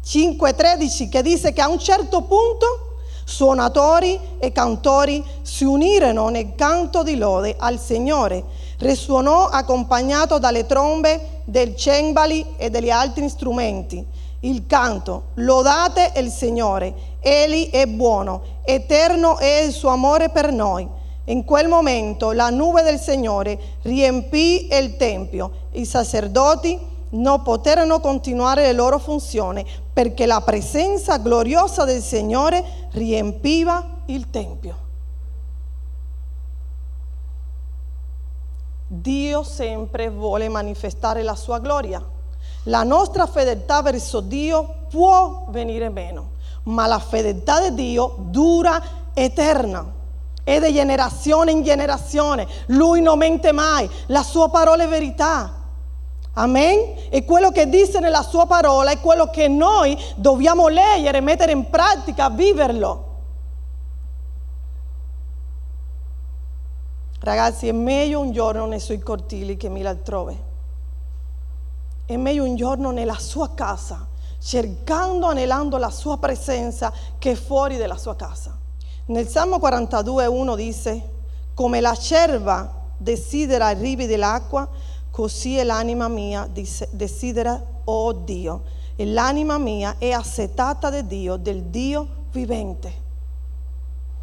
5.13 0.06 1.10
che 1.10 1.24
dice 1.24 1.52
che 1.52 1.62
a 1.62 1.68
un 1.68 1.80
certo 1.80 2.22
punto 2.22 2.88
suonatori 3.30 4.20
e 4.40 4.52
cantori 4.52 5.24
si 5.44 5.64
unirono 5.64 6.30
nel 6.30 6.56
canto 6.56 7.04
di 7.04 7.16
lode 7.16 7.56
al 7.60 7.80
Signore. 7.80 8.44
Risuonò 8.80 9.46
accompagnato 9.46 10.40
dalle 10.40 10.66
trombe, 10.66 11.44
del 11.46 11.76
cembali 11.76 12.56
e 12.58 12.72
degli 12.72 12.90
altri 12.90 13.30
strumenti. 13.30 14.04
Il 14.42 14.66
canto, 14.66 15.26
lodate 15.36 16.14
il 16.16 16.32
Signore, 16.32 17.18
Egli 17.20 17.70
è 17.70 17.86
buono, 17.86 18.42
eterno 18.64 19.38
è 19.38 19.62
il 19.62 19.74
suo 19.74 19.90
amore 19.90 20.30
per 20.30 20.52
noi. 20.52 20.88
In 21.26 21.46
quel 21.46 21.68
momento 21.68 22.32
la 22.32 22.50
nube 22.50 22.82
del 22.82 23.00
Signore 23.00 23.60
riempì 23.84 24.70
il 24.72 24.96
Tempio. 24.98 25.52
I 25.74 25.86
sacerdoti 25.86 26.80
non 27.12 27.42
poterono 27.42 28.00
continuare 28.00 28.63
le 28.63 28.74
loro 28.74 29.00
funzioni 29.00 29.66
perché 29.92 30.25
la 30.25 30.42
presenza 30.42 31.18
gloriosa 31.18 31.86
del 31.86 32.01
Signore 32.01 32.88
riempiva 32.92 34.01
il 34.06 34.30
Tempio. 34.30 34.88
Dio 38.88 39.44
sempre 39.44 40.10
vuole 40.10 40.50
manifestare 40.50 41.22
la 41.22 41.36
sua 41.36 41.60
gloria. 41.60 42.04
La 42.63 42.84
nostra 42.84 43.28
fedeltà 43.28 43.82
verso 43.82 44.20
Dio 44.20 44.86
può 44.89 45.46
venire 45.50 45.89
meno, 45.89 46.32
ma 46.63 46.88
la 46.88 47.00
fedeltà 47.00 47.70
di 47.70 47.75
Dio 47.75 48.16
dura 48.18 48.82
eterna. 49.13 49.98
È 50.44 50.60
di 50.60 50.74
generazione 50.74 51.51
in 51.51 51.62
generazione. 51.62 52.48
Lui 52.68 53.01
non 53.01 53.20
mente 53.20 53.51
mai. 53.51 53.88
La 54.08 54.24
sua 54.24 54.50
parola 54.50 54.84
è 54.84 54.88
verità. 54.88 55.59
Amen? 56.34 56.96
E 57.10 57.26
quello 57.26 57.52
che 57.52 57.68
dice 57.68 58.00
nella 58.00 58.22
sua 58.22 58.46
parola 58.46 58.92
è 58.92 59.00
quello 59.00 59.30
che 59.30 59.48
noi 59.48 59.98
dobbiamo 60.16 60.68
leggere, 60.68 61.20
mettere 61.22 61.52
in 61.52 61.70
pratica, 61.70 62.30
viverlo. 62.30 63.08
Ragazzi, 67.20 67.68
è 67.68 67.74
meglio 67.74 68.22
un 68.22 68.32
giorno 68.32 68.66
nei 68.66 68.80
suoi 68.80 69.00
cortili 69.00 69.58
che 69.58 69.68
mille 69.68 69.90
altrove. 69.90 70.48
È 72.06 72.16
meglio 72.16 72.46
un 72.46 72.56
giorno 72.56 72.92
nella 72.92 73.20
sua 73.20 73.54
casa, 73.54 74.08
cercando, 74.40 75.28
anelando 75.28 75.78
la 75.78 75.90
sua 75.90 76.18
presenza, 76.18 76.94
che 77.20 77.36
fuori 77.36 77.76
della 77.76 77.98
sua 77.98 78.16
casa. 78.16 78.58
Nel 79.08 79.28
Salmo 79.28 79.58
42,1 79.58 80.56
dice: 80.56 81.10
Come 81.54 81.82
la 81.82 81.96
cerva 81.96 82.74
desidera 82.96 83.72
i 83.72 83.76
rivi 83.76 84.06
dell'acqua, 84.06 84.68
così 85.12 85.58
è 85.58 85.63
l'anima 85.63 86.08
mia 86.08 86.50
desidera, 86.92 87.62
oh 87.84 88.13
Dio. 88.13 88.63
E 88.96 89.06
l'anima 89.06 89.58
mia 89.58 89.96
è 89.98 90.12
assetata 90.12 90.89
di 90.89 91.08
Dio, 91.08 91.38
del 91.38 91.63
Dio 91.63 92.08
vivente. 92.32 93.08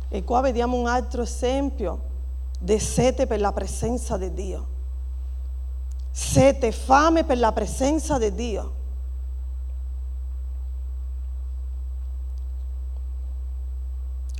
E 0.09 0.23
qua 0.23 0.41
vediamo 0.41 0.77
un 0.77 0.87
altro 0.87 1.23
esempio 1.23 2.01
di 2.59 2.79
sete 2.79 3.27
per 3.27 3.41
la 3.41 3.53
presenza 3.53 4.17
di 4.17 4.33
Dio. 4.33 4.67
Sete, 6.11 6.73
fame 6.73 7.25
per 7.25 7.39
la 7.39 7.53
presenza 7.53 8.19
di 8.19 8.35
Dio. 8.35 8.73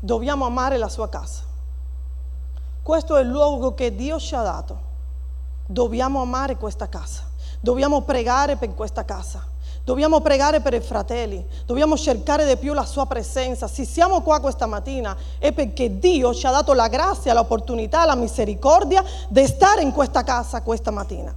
Dobbiamo 0.01 0.47
amare 0.47 0.77
la 0.77 0.89
sua 0.89 1.09
casa. 1.09 1.43
Questo 2.83 3.17
è 3.17 3.23
il 3.23 3.29
luogo 3.29 3.75
che 3.75 3.95
Dio 3.95 4.19
ci 4.21 4.35
ha 4.35 4.43
dato. 4.43 4.86
Dobbiamo 5.67 6.23
amare 6.23 6.57
questa 6.57 6.89
casa. 6.89 7.29
Dobbiamo 7.61 8.03
pregare 8.03 8.57
per 8.57 8.75
questa 8.75 9.05
casa. 9.05 9.55
Dobbiamo 9.87 10.21
pregare 10.21 10.61
per 10.61 10.75
i 10.75 10.81
fratelli, 10.81 11.47
dobbiamo 11.65 11.97
cercare 11.97 12.45
di 12.45 12.57
più 12.57 12.73
la 12.73 12.85
sua 12.85 13.07
presenza. 13.07 13.69
Se 13.69 13.85
siamo 13.85 14.21
qua 14.21 14.41
questa 14.41 14.67
mattina 14.67 15.17
è 15.39 15.53
perché 15.53 16.01
Dio 16.01 16.35
ci 16.35 16.45
ha 16.45 16.51
dato 16.51 16.73
la 16.73 16.89
grazia, 16.89 17.33
l'opportunità, 17.33 18.05
la 18.05 18.17
misericordia 18.17 19.05
di 19.29 19.47
stare 19.47 19.83
in 19.83 19.93
questa 19.93 20.25
casa 20.25 20.61
questa 20.63 20.91
mattina. 20.91 21.33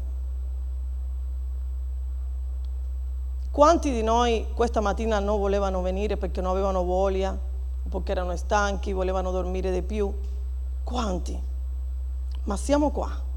Quanti 3.52 3.92
di 3.92 4.02
noi 4.02 4.48
questa 4.56 4.82
mattina 4.82 5.20
non 5.20 5.38
volevano 5.38 5.84
venire 5.84 6.18
perché 6.18 6.42
non 6.42 6.50
avevano 6.50 6.84
voglia, 6.84 7.38
perché 7.88 8.12
erano 8.12 8.36
stanchi, 8.36 8.94
volevano 8.94 9.30
dormire 9.30 9.72
di 9.72 9.84
più? 9.84 10.12
Quanti? 10.84 11.40
Ma 12.46 12.58
siamo 12.58 12.90
qua. 12.90 13.28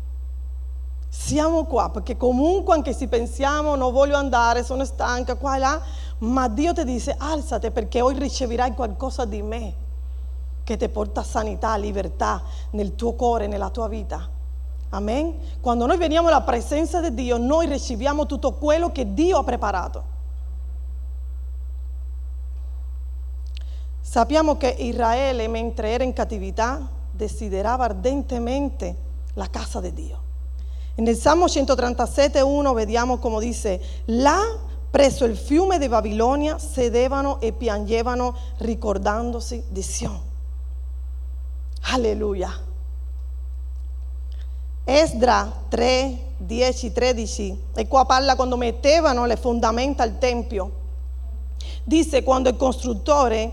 Siamo 1.15 1.67
qua 1.67 1.91
perché 1.91 2.17
comunque 2.17 2.73
anche 2.73 2.95
se 2.95 3.07
pensiamo 3.07 3.75
non 3.75 3.93
voglio 3.93 4.17
andare, 4.17 4.65
sono 4.65 4.83
stanca 4.87 5.35
qua 5.35 5.57
e 5.57 5.59
là, 5.59 5.83
ma 6.21 6.49
Dio 6.49 6.73
ti 6.73 6.85
dice 6.85 7.15
alzate 7.19 7.71
perché 7.71 8.01
oggi 8.01 8.21
riceverai 8.21 8.73
qualcosa 8.73 9.27
di 9.27 9.43
me 9.43 9.75
che 10.65 10.79
ti 10.79 10.89
porta 10.89 11.23
sanità, 11.23 11.77
libertà 11.77 12.43
nel 12.71 12.95
tuo 12.95 13.13
cuore, 13.13 13.47
nella 13.47 13.69
tua 13.69 13.89
vita. 13.89 14.27
Amen. 14.89 15.35
Quando 15.61 15.85
noi 15.85 15.99
veniamo 15.99 16.29
alla 16.29 16.41
presenza 16.41 17.03
di 17.03 17.13
Dio, 17.13 17.37
noi 17.37 17.67
riceviamo 17.67 18.25
tutto 18.25 18.53
quello 18.55 18.91
che 18.91 19.13
Dio 19.13 19.37
ha 19.37 19.45
preparato. 19.45 20.05
Sappiamo 24.01 24.57
che 24.57 24.69
Israele, 24.69 25.47
mentre 25.47 25.91
era 25.91 26.05
in 26.05 26.15
cattività, 26.15 26.89
desiderava 27.11 27.85
ardentemente 27.85 28.97
la 29.35 29.51
casa 29.51 29.79
di 29.81 29.93
Dio. 29.93 30.31
Nel 30.95 31.17
Salmo 31.17 31.47
137.1 31.47 32.75
vediamo 32.75 33.19
come 33.19 33.41
dice, 33.41 33.81
là 34.07 34.59
presso 34.91 35.25
il 35.25 35.39
fiume 35.39 35.79
di 35.79 35.89
Babilonia 35.89 36.59
sedevano 36.59 37.41
e 37.41 37.53
piangevano 37.53 38.37
ricordandosi 38.59 39.65
di 39.69 39.81
Sion. 39.81 40.21
Alleluia. 41.93 42.51
Esdra 44.85 45.51
3, 45.69 46.19
10, 46.37 46.93
13, 46.93 47.63
e 47.75 47.89
qua 47.89 48.05
parla 48.05 48.37
quando 48.37 48.59
mettevano 48.59 49.25
le 49.25 49.37
fondamenta 49.37 50.03
al 50.03 50.19
Tempio. 50.19 50.81
Dice 51.85 52.23
quando 52.23 52.51
i 52.51 52.57
costruttori 52.57 53.51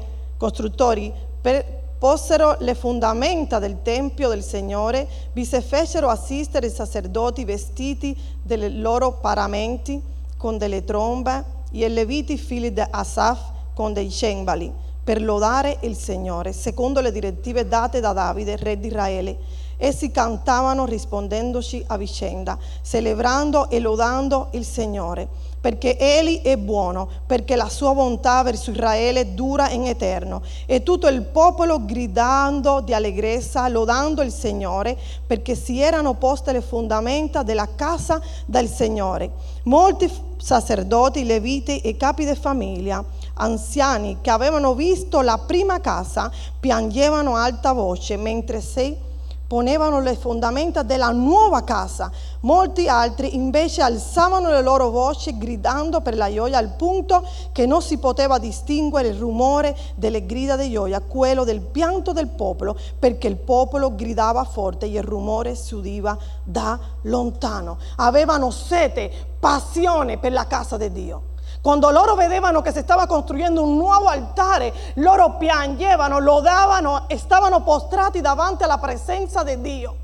per, 1.41 1.78
posero 1.99 2.55
le 2.59 2.75
fondamenta 2.75 3.59
del 3.59 3.81
Tempio 3.83 4.29
del 4.29 4.41
Signore, 4.41 5.07
vi 5.33 5.43
si 5.43 5.61
fecero 5.61 6.07
assistere 6.07 6.67
i 6.67 6.71
sacerdoti 6.71 7.43
vestiti 7.43 8.17
dei 8.41 8.79
loro 8.79 9.19
paramenti 9.19 10.01
con 10.37 10.57
delle 10.57 10.85
trombe 10.85 11.43
e 11.71 11.85
i 11.85 11.93
leviti 11.93 12.37
figli 12.37 12.71
di 12.71 12.81
Asaf 12.89 13.39
con 13.73 13.91
dei 13.91 14.09
cembali 14.09 14.71
per 15.03 15.21
lodare 15.21 15.77
il 15.81 15.95
Signore, 15.95 16.53
secondo 16.53 17.01
le 17.01 17.11
direttive 17.11 17.67
date 17.67 17.99
da 17.99 18.13
Davide, 18.13 18.55
re 18.55 18.79
di 18.79 18.87
Israele. 18.87 19.37
Essi 19.75 20.11
cantavano 20.11 20.85
rispondendoci 20.85 21.83
a 21.87 21.97
vicenda, 21.97 22.57
celebrando 22.83 23.69
e 23.69 23.79
lodando 23.79 24.49
il 24.51 24.65
Signore 24.65 25.27
perché 25.59 25.97
Egli 25.97 26.41
è 26.41 26.57
buono, 26.57 27.07
perché 27.25 27.55
la 27.55 27.69
sua 27.69 27.93
bontà 27.93 28.41
verso 28.43 28.71
Israele 28.71 29.33
dura 29.33 29.69
in 29.69 29.85
eterno. 29.85 30.41
E 30.65 30.83
tutto 30.83 31.07
il 31.07 31.23
popolo 31.23 31.85
gridando 31.85 32.81
di 32.81 32.93
allegrezza, 32.93 33.67
lodando 33.67 34.21
il 34.21 34.31
Signore, 34.31 34.97
perché 35.25 35.55
si 35.55 35.81
erano 35.81 36.13
poste 36.13 36.51
le 36.51 36.61
fondamenta 36.61 37.43
della 37.43 37.67
casa 37.75 38.21
del 38.45 38.67
Signore. 38.67 39.31
Molti 39.63 40.09
sacerdoti, 40.37 41.25
leviti 41.25 41.79
e 41.79 41.97
capi 41.97 42.25
di 42.25 42.35
famiglia, 42.35 43.03
anziani 43.35 44.19
che 44.21 44.29
avevano 44.29 44.73
visto 44.73 45.21
la 45.21 45.37
prima 45.37 45.81
casa, 45.81 46.31
piangevano 46.59 47.35
a 47.35 47.43
alta 47.43 47.73
voce 47.73 48.15
mentre 48.15 48.61
si 48.61 49.07
ponevano 49.49 49.99
le 49.99 50.15
fondamenta 50.15 50.83
della 50.83 51.09
nuova 51.09 51.63
casa. 51.63 52.11
Molti 52.41 52.87
altri 52.87 53.33
invece 53.33 53.81
alzavano 53.81 54.51
le 54.51 54.61
loro 54.61 54.91
voci 54.91 55.39
gridando 55.39 56.01
per 56.01 56.15
la 56.15 56.31
gioia 56.31 56.59
al 56.59 56.75
punto 56.75 57.27
che 57.51 57.65
non 57.65 57.81
si 57.81 57.97
poteva 57.97 58.37
distinguere 58.37 59.07
il 59.07 59.17
rumore 59.17 59.75
delle 59.95 60.27
grida 60.27 60.55
di 60.55 60.69
gioia, 60.69 61.01
quello 61.01 61.43
del 61.43 61.61
pianto 61.61 62.13
del 62.13 62.27
popolo, 62.27 62.77
perché 62.99 63.25
il 63.25 63.37
popolo 63.37 63.95
gridava 63.95 64.43
forte 64.43 64.85
e 64.85 64.89
il 64.89 65.01
rumore 65.01 65.55
si 65.55 65.73
udiva 65.73 66.15
da 66.43 66.77
lontano. 67.01 67.79
Avevano 67.95 68.51
sete, 68.51 69.11
passione 69.39 70.19
per 70.19 70.31
la 70.31 70.45
casa 70.45 70.77
di 70.77 70.91
Dio. 70.91 71.28
Quando 71.61 71.89
loro 71.89 72.15
vedevano 72.15 72.61
che 72.61 72.71
si 72.71 72.79
stava 72.79 73.05
costruendo 73.05 73.61
un 73.61 73.75
nuovo 73.75 74.07
altare, 74.07 74.73
loro 74.95 75.35
piangevano, 75.37 76.19
lodavano 76.19 77.05
stavano 77.17 77.61
postrati 77.63 78.21
davanti 78.21 78.63
alla 78.63 78.77
presenza 78.77 79.43
di 79.43 79.59
Dio. 79.59 79.95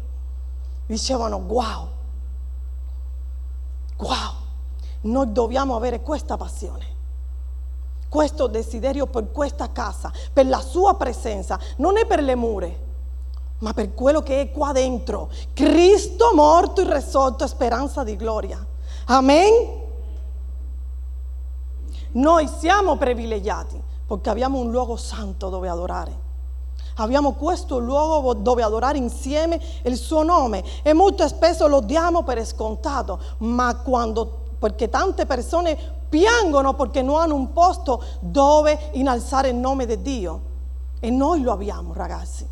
Dicevano, 0.86 1.38
wow, 1.38 1.88
wow, 3.98 4.34
noi 5.02 5.32
dobbiamo 5.32 5.76
avere 5.76 6.02
questa 6.02 6.38
passione 6.38 6.94
questo 8.16 8.48
desiderio 8.48 9.08
per 9.08 9.30
questa 9.34 9.74
casa, 9.74 10.10
per 10.32 10.48
la 10.48 10.62
sua 10.62 10.96
presenza, 10.96 11.60
non 11.78 11.98
è 11.98 12.06
per 12.06 12.22
le 12.22 12.36
mura, 12.36 12.70
ma 13.60 13.74
per 13.74 13.94
quello 13.94 14.22
che 14.22 14.40
è 14.40 14.52
qua 14.52 14.72
dentro. 14.72 15.30
Cristo 15.52 16.32
morto 16.34 16.80
e 16.80 16.94
risorto, 16.94 17.46
speranza 17.46 18.06
di 18.06 18.16
gloria. 18.16 18.66
Amen. 19.08 19.85
Noi 22.16 22.48
siamo 22.48 22.96
privilegiati 22.96 23.82
perché 24.08 24.30
abbiamo 24.30 24.60
un 24.60 24.72
luogo 24.72 24.96
santo 24.96 25.50
dove 25.50 25.68
adorare. 25.68 26.24
Abbiamo 26.98 27.34
questo 27.34 27.78
luogo 27.78 28.34
dove 28.34 28.64
adorare 28.64 28.98
insieme 28.98 29.60
il 29.84 29.98
suo 29.98 30.24
nome 30.24 30.64
e 30.82 30.94
molto 30.94 31.28
spesso 31.28 31.68
lo 31.68 31.82
diamo 31.82 32.24
per 32.24 32.46
scontato, 32.46 33.20
ma 33.40 33.76
quando, 33.76 34.44
perché 34.58 34.90
tante 34.90 35.26
persone 35.26 35.78
piangono 36.08 36.74
perché 36.74 37.02
non 37.02 37.20
hanno 37.20 37.36
un 37.36 37.52
posto 37.52 38.02
dove 38.22 38.92
innalzare 38.94 39.50
il 39.50 39.56
nome 39.56 39.86
di 39.86 40.02
Dio. 40.02 40.42
E 41.02 41.10
noi 41.10 41.42
lo 41.42 41.52
abbiamo, 41.52 41.92
ragazzi. 41.94 42.48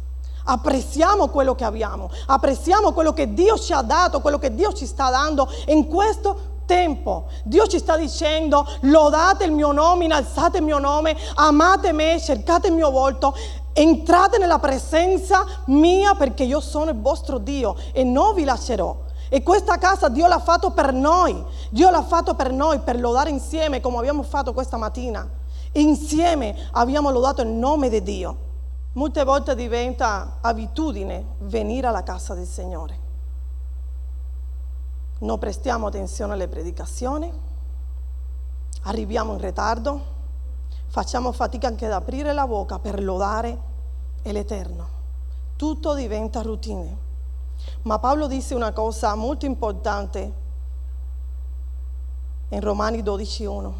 Apprezziamo 0.45 1.29
quello 1.29 1.55
che 1.55 1.63
abbiamo, 1.63 2.09
apprezziamo 2.25 2.91
quello 2.91 3.13
che 3.13 3.33
Dio 3.33 3.57
ci 3.57 3.71
ha 3.71 3.81
dato, 3.81 4.19
quello 4.19 4.39
che 4.39 4.53
Dio 4.53 4.73
ci 4.73 4.85
sta 4.85 5.09
dando 5.09 5.47
in 5.67 5.87
questo 5.87 6.51
tempo. 6.65 7.25
Dio 7.43 7.67
ci 7.67 7.77
sta 7.77 7.97
dicendo, 7.97 8.65
lodate 8.81 9.45
il 9.45 9.51
mio 9.51 9.71
nome, 9.71 10.05
innalzate 10.05 10.57
il 10.57 10.63
mio 10.63 10.79
nome, 10.79 11.15
amate 11.35 11.91
me, 11.91 12.19
cercate 12.19 12.67
il 12.67 12.73
mio 12.73 12.91
volto, 12.91 13.35
entrate 13.73 14.37
nella 14.37 14.59
presenza 14.59 15.45
mia 15.65 16.15
perché 16.15 16.43
io 16.43 16.59
sono 16.59 16.91
il 16.91 16.99
vostro 16.99 17.37
Dio 17.37 17.75
e 17.91 18.03
non 18.03 18.33
vi 18.33 18.43
lascerò. 18.43 18.95
E 19.29 19.41
questa 19.41 19.77
casa 19.77 20.09
Dio 20.09 20.27
l'ha 20.27 20.39
fatto 20.39 20.71
per 20.71 20.93
noi, 20.93 21.43
Dio 21.69 21.89
l'ha 21.89 22.03
fatto 22.03 22.35
per 22.35 22.51
noi, 22.51 22.79
per 22.79 22.99
lodare 22.99 23.29
insieme 23.31 23.81
come 23.81 23.97
abbiamo 23.97 24.21
fatto 24.23 24.53
questa 24.53 24.77
mattina. 24.77 25.27
Insieme 25.73 26.69
abbiamo 26.73 27.09
lodato 27.09 27.41
il 27.41 27.47
nome 27.47 27.89
di 27.89 28.03
Dio. 28.03 28.37
Molte 28.93 29.23
volte 29.23 29.55
diventa 29.55 30.37
abitudine 30.39 31.25
venire 31.39 31.87
alla 31.87 32.03
casa 32.03 32.35
del 32.35 32.45
Signore 32.45 33.02
non 35.23 35.39
prestiamo 35.39 35.87
attenzione 35.87 36.33
alle 36.33 36.47
predicazioni, 36.49 37.31
arriviamo 38.83 39.33
in 39.33 39.39
ritardo, 39.39 40.01
facciamo 40.87 41.31
fatica 41.31 41.67
anche 41.67 41.85
ad 41.85 41.93
aprire 41.93 42.33
la 42.33 42.45
bocca 42.45 42.77
per 42.79 43.01
lodare 43.01 43.57
l'Eterno. 44.23 45.01
Tutto 45.55 45.93
diventa 45.93 46.41
routine. 46.41 46.97
Ma 47.83 47.99
Paolo 47.99 48.27
dice 48.27 48.53
una 48.53 48.73
cosa 48.73 49.15
molto 49.15 49.45
importante 49.45 50.33
in 52.49 52.59
Romani 52.59 53.01
12.1. 53.01 53.71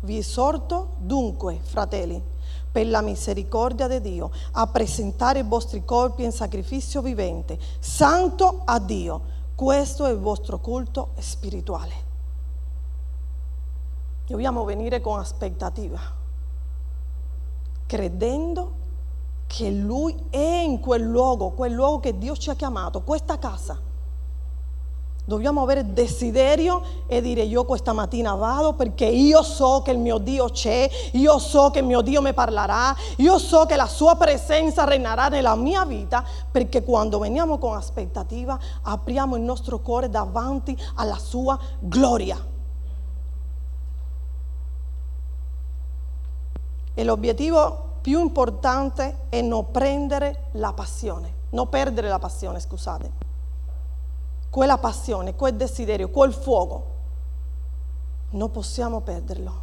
Vi 0.00 0.16
esorto 0.16 0.90
dunque, 0.98 1.58
fratelli, 1.62 2.22
per 2.70 2.86
la 2.86 3.00
misericordia 3.00 3.88
di 3.88 4.00
Dio, 4.00 4.30
a 4.52 4.66
presentare 4.68 5.40
i 5.40 5.44
vostri 5.44 5.84
corpi 5.84 6.22
in 6.22 6.32
sacrificio 6.32 7.02
vivente, 7.02 7.58
santo 7.80 8.62
a 8.64 8.78
Dio 8.78 9.31
questo 9.62 10.06
è 10.06 10.10
il 10.10 10.18
vostro 10.18 10.58
culto 10.58 11.10
spirituale. 11.20 11.92
Dobbiamo 14.26 14.64
venire 14.64 15.00
con 15.00 15.20
aspettativa, 15.20 16.00
credendo 17.86 18.72
che 19.46 19.70
Lui 19.70 20.16
è 20.30 20.64
in 20.66 20.80
quel 20.80 21.02
luogo, 21.02 21.50
quel 21.50 21.70
luogo 21.70 22.00
che 22.00 22.18
Dio 22.18 22.36
ci 22.36 22.50
ha 22.50 22.56
chiamato, 22.56 23.02
questa 23.02 23.38
casa 23.38 23.80
Dobbiamo 25.24 25.62
avere 25.62 25.92
desiderio 25.92 26.82
e 27.06 27.20
dire 27.20 27.42
io 27.42 27.64
questa 27.64 27.92
mattina 27.92 28.34
vado 28.34 28.72
perché 28.72 29.04
io 29.04 29.42
so 29.44 29.80
che 29.82 29.92
il 29.92 29.98
mio 29.98 30.18
Dio 30.18 30.48
c'è, 30.48 30.90
io 31.12 31.38
so 31.38 31.70
che 31.70 31.78
il 31.78 31.84
mio 31.84 32.00
Dio 32.00 32.20
mi 32.20 32.34
parlerà, 32.34 32.92
io 33.18 33.38
so 33.38 33.64
che 33.64 33.76
la 33.76 33.86
sua 33.86 34.16
presenza 34.16 34.82
regnerà 34.82 35.28
nella 35.28 35.54
mia 35.54 35.84
vita 35.84 36.24
perché 36.50 36.82
quando 36.82 37.20
veniamo 37.20 37.58
con 37.58 37.76
aspettativa 37.76 38.58
apriamo 38.82 39.36
il 39.36 39.42
nostro 39.42 39.78
cuore 39.78 40.10
davanti 40.10 40.76
alla 40.96 41.18
sua 41.18 41.56
gloria. 41.78 42.50
E 46.94 47.04
l'obiettivo 47.04 47.90
più 48.00 48.18
importante 48.18 49.26
è 49.28 49.40
non 49.40 49.70
prendere 49.70 50.48
la 50.52 50.72
passione, 50.72 51.32
non 51.50 51.68
perdere 51.68 52.08
la 52.08 52.18
passione, 52.18 52.58
scusate 52.58 53.21
quella 54.52 54.76
passione, 54.76 55.34
quel 55.34 55.54
desiderio, 55.54 56.10
quel 56.10 56.30
fuoco, 56.30 56.90
non 58.32 58.50
possiamo 58.50 59.00
perderlo. 59.00 59.62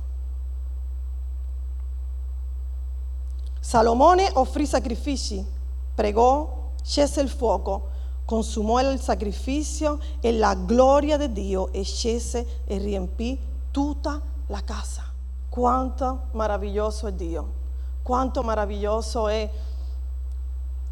Salomone 3.60 4.32
offrì 4.34 4.66
sacrifici, 4.66 5.46
pregò, 5.94 6.72
scese 6.82 7.22
il 7.22 7.30
fuoco, 7.30 7.90
consumò 8.26 8.82
il 8.82 9.00
sacrificio 9.00 10.00
e 10.22 10.36
la 10.36 10.56
gloria 10.56 11.18
di 11.18 11.34
Dio 11.34 11.72
e 11.72 11.84
scese 11.84 12.64
e 12.66 12.80
riempì 12.80 13.40
tutta 13.70 14.20
la 14.48 14.64
casa. 14.64 15.04
Quanto 15.50 16.22
meraviglioso 16.32 17.06
è 17.06 17.14
Dio, 17.14 17.48
quanto 18.02 18.42
meraviglioso 18.42 19.28
è, 19.28 19.48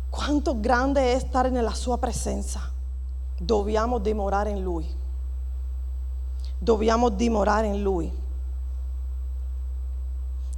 quanto 0.07 0.59
grande 0.59 1.13
è 1.13 1.19
stare 1.19 1.49
nella 1.49 1.73
sua 1.73 1.97
presenza 1.97 2.75
dobbiamo 3.37 3.99
dimorare 3.99 4.49
in 4.49 4.61
Lui. 4.61 4.95
Dobbiamo 6.57 7.09
dimorare 7.09 7.67
in 7.67 7.81
Lui. 7.81 8.11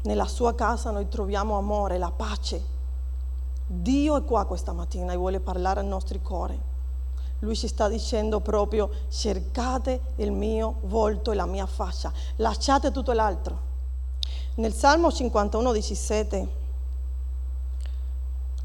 Nella 0.01 0.27
sua 0.27 0.55
casa 0.55 0.91
noi 0.91 1.07
troviamo 1.09 1.57
amore, 1.57 1.97
la 1.97 2.11
pace. 2.11 2.77
Dio 3.67 4.17
è 4.17 4.23
qua 4.23 4.45
questa 4.45 4.71
mattina 4.71 5.13
e 5.13 5.17
vuole 5.17 5.39
parlare 5.39 5.81
al 5.81 5.85
nostro 5.85 6.17
cuore. 6.19 6.67
Lui 7.39 7.55
ci 7.55 7.67
sta 7.67 7.87
dicendo 7.87 8.39
proprio 8.39 8.89
cercate 9.09 10.01
il 10.17 10.31
mio 10.31 10.75
volto 10.83 11.31
e 11.31 11.35
la 11.35 11.45
mia 11.45 11.65
faccia, 11.65 12.11
lasciate 12.37 12.91
tutto 12.91 13.11
l'altro. 13.13 13.67
Nel 14.55 14.73
Salmo 14.73 15.11
51, 15.11 15.71
17 15.71 16.58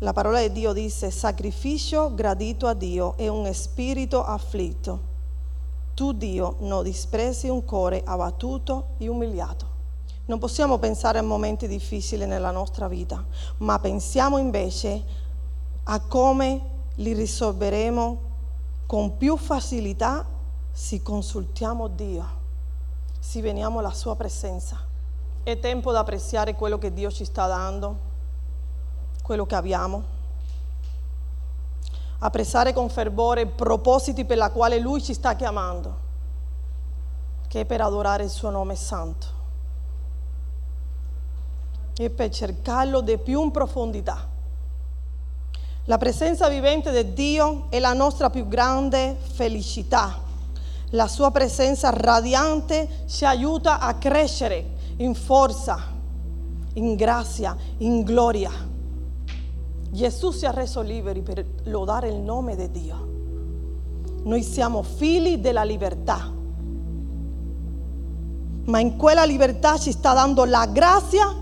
la 0.05 0.13
parola 0.13 0.39
di 0.41 0.53
Dio 0.53 0.75
dice, 0.75 1.11
sacrificio 1.11 2.15
gradito 2.15 2.67
a 2.67 2.75
Dio 2.75 3.17
è 3.17 3.27
un 3.29 3.51
spirito 3.55 4.23
afflitto. 4.23 5.13
Tu 5.95 6.13
Dio 6.13 6.57
non 6.59 6.83
disprezzi 6.83 7.49
un 7.49 7.65
cuore 7.65 8.03
abbattuto 8.05 8.89
e 8.99 9.09
umiliato. 9.09 9.67
Non 10.27 10.39
possiamo 10.39 10.77
pensare 10.77 11.19
a 11.19 11.23
momenti 11.23 11.67
difficili 11.67 12.27
nella 12.27 12.51
nostra 12.51 12.87
vita, 12.87 13.25
ma 13.59 13.79
pensiamo 13.79 14.37
invece 14.37 15.03
a 15.85 16.01
come 16.01 16.61
li 16.97 17.15
risolveremo 17.15 18.19
con 18.85 19.17
più 19.17 19.39
facilità 19.39 20.27
se 20.71 21.01
consultiamo 21.01 21.89
Dio, 21.89 22.27
se 23.19 23.41
veniamo 23.41 23.79
alla 23.79 23.95
sua 23.95 24.15
presenza. 24.17 24.79
È 25.43 25.59
tempo 25.59 25.93
di 25.93 25.97
apprezzare 25.97 26.55
quello 26.55 26.77
che 26.77 26.93
Dio 26.93 27.11
ci 27.11 27.25
sta 27.25 27.47
dando 27.47 28.13
quello 29.25 29.47
che 29.47 29.55
abbiamo, 29.55 30.03
apprezzare 32.19 32.75
con 32.75 32.91
fervore 32.91 33.41
i 33.41 33.47
propositi 33.47 34.27
per 34.27 34.37
la 34.37 34.51
quale 34.51 34.79
Lui 34.79 35.03
ci 35.03 35.15
sta 35.15 35.35
chiamando. 35.35 36.03
che 37.49 37.65
per 37.65 37.81
adorare 37.81 38.25
il 38.25 38.31
suo 38.31 38.51
nome 38.51 38.75
santo 38.75 39.27
e 41.97 42.11
per 42.11 42.29
cercarlo 42.31 43.01
di 43.01 43.17
più 43.17 43.45
in 43.45 43.53
profondità. 43.53 44.27
La 45.85 45.97
presenza 45.97 46.49
vivente 46.49 46.91
di 46.91 47.13
Dio 47.13 47.67
è 47.69 47.79
la 47.79 47.93
nostra 47.93 48.29
più 48.29 48.49
grande 48.49 49.17
felicità. 49.35 50.21
La 50.91 51.07
sua 51.07 51.31
presenza 51.31 51.91
radiante 51.91 53.05
ci 53.07 53.25
aiuta 53.25 53.79
a 53.79 53.95
crescere 53.95 54.71
in 54.97 55.15
forza, 55.15 55.79
in 56.73 56.97
grazia, 56.97 57.57
in 57.79 58.03
gloria. 58.03 58.73
Gesù 59.95 60.33
si 60.33 60.45
è 60.45 60.51
reso 60.51 60.81
liberi 60.81 61.23
per 61.23 61.47
lodare 61.67 62.09
il 62.09 62.17
nome 62.17 62.57
di 62.57 62.69
Dio. 62.69 63.13
Noi 64.25 64.43
siamo 64.43 64.83
figli 64.83 65.39
della 65.39 65.63
libertà, 65.63 66.33
ma 68.65 68.81
in 68.81 68.97
quella 68.97 69.25
libertà 69.25 69.79
ci 69.79 69.93
sta 69.93 70.13
dando 70.13 70.45
la 70.47 70.67
grazia 70.67 71.33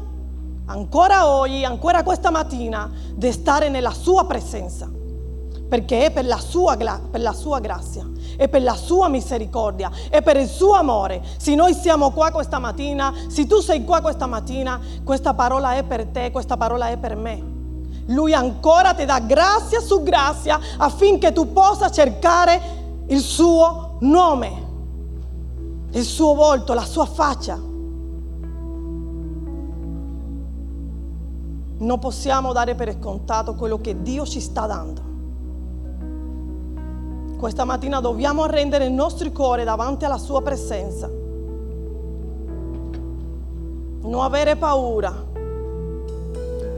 ancora 0.67 1.27
oggi, 1.29 1.65
ancora 1.65 2.03
questa 2.03 2.31
mattina, 2.31 2.93
di 3.15 3.33
stare 3.33 3.71
nella 3.71 3.93
sua 3.93 4.27
presenza, 4.27 4.87
perché 5.67 6.05
è 6.05 6.13
per 6.13 6.27
la 6.27 6.39
sua, 6.39 6.77
per 6.77 7.23
la 7.23 7.33
sua 7.33 7.59
grazia, 7.59 8.07
è 8.37 8.49
per 8.51 8.63
la 8.63 8.77
sua 8.77 9.09
misericordia, 9.09 9.91
è 10.11 10.21
per 10.21 10.37
il 10.37 10.47
suo 10.47 10.75
amore. 10.75 11.23
Se 11.39 11.55
noi 11.55 11.73
siamo 11.73 12.11
qua 12.11 12.31
questa 12.31 12.59
mattina, 12.59 13.15
se 13.29 13.47
tu 13.47 13.61
sei 13.61 13.83
qua 13.83 14.03
questa 14.03 14.27
mattina, 14.27 14.79
questa 15.03 15.33
parola 15.33 15.77
è 15.77 15.85
per 15.85 16.05
te, 16.09 16.31
questa 16.31 16.59
parola 16.59 16.91
è 16.91 16.99
per 16.99 17.17
me. 17.17 17.52
Lui 18.07 18.35
ancora 18.35 18.95
ti 18.95 19.05
dà 19.05 19.21
grazia 19.21 19.81
su 19.81 20.03
grazia 20.03 20.59
affinché 20.77 21.33
tu 21.33 21.53
possa 21.53 21.91
cercare 21.91 22.61
il 23.07 23.21
suo 23.21 23.97
nome, 24.01 24.67
il 25.93 26.05
suo 26.05 26.35
volto, 26.35 26.75
la 26.75 26.85
sua 26.85 27.07
faccia. 27.07 27.71
non 31.83 31.99
possiamo 31.99 32.53
dare 32.53 32.75
per 32.75 32.97
scontato 32.99 33.55
quello 33.55 33.81
che 33.81 34.03
Dio 34.03 34.25
ci 34.25 34.41
sta 34.41 34.67
dando. 34.67 35.11
Questa 37.39 37.65
mattina 37.65 38.01
dobbiamo 38.01 38.47
rendere 38.47 38.85
il 38.85 38.93
nostro 38.93 39.29
cuore 39.31 39.65
davanti 39.65 40.05
alla 40.05 40.19
sua 40.19 40.43
presenza. 40.43 41.09
Non 44.03 44.21
avere 44.21 44.57
paura. 44.57 45.31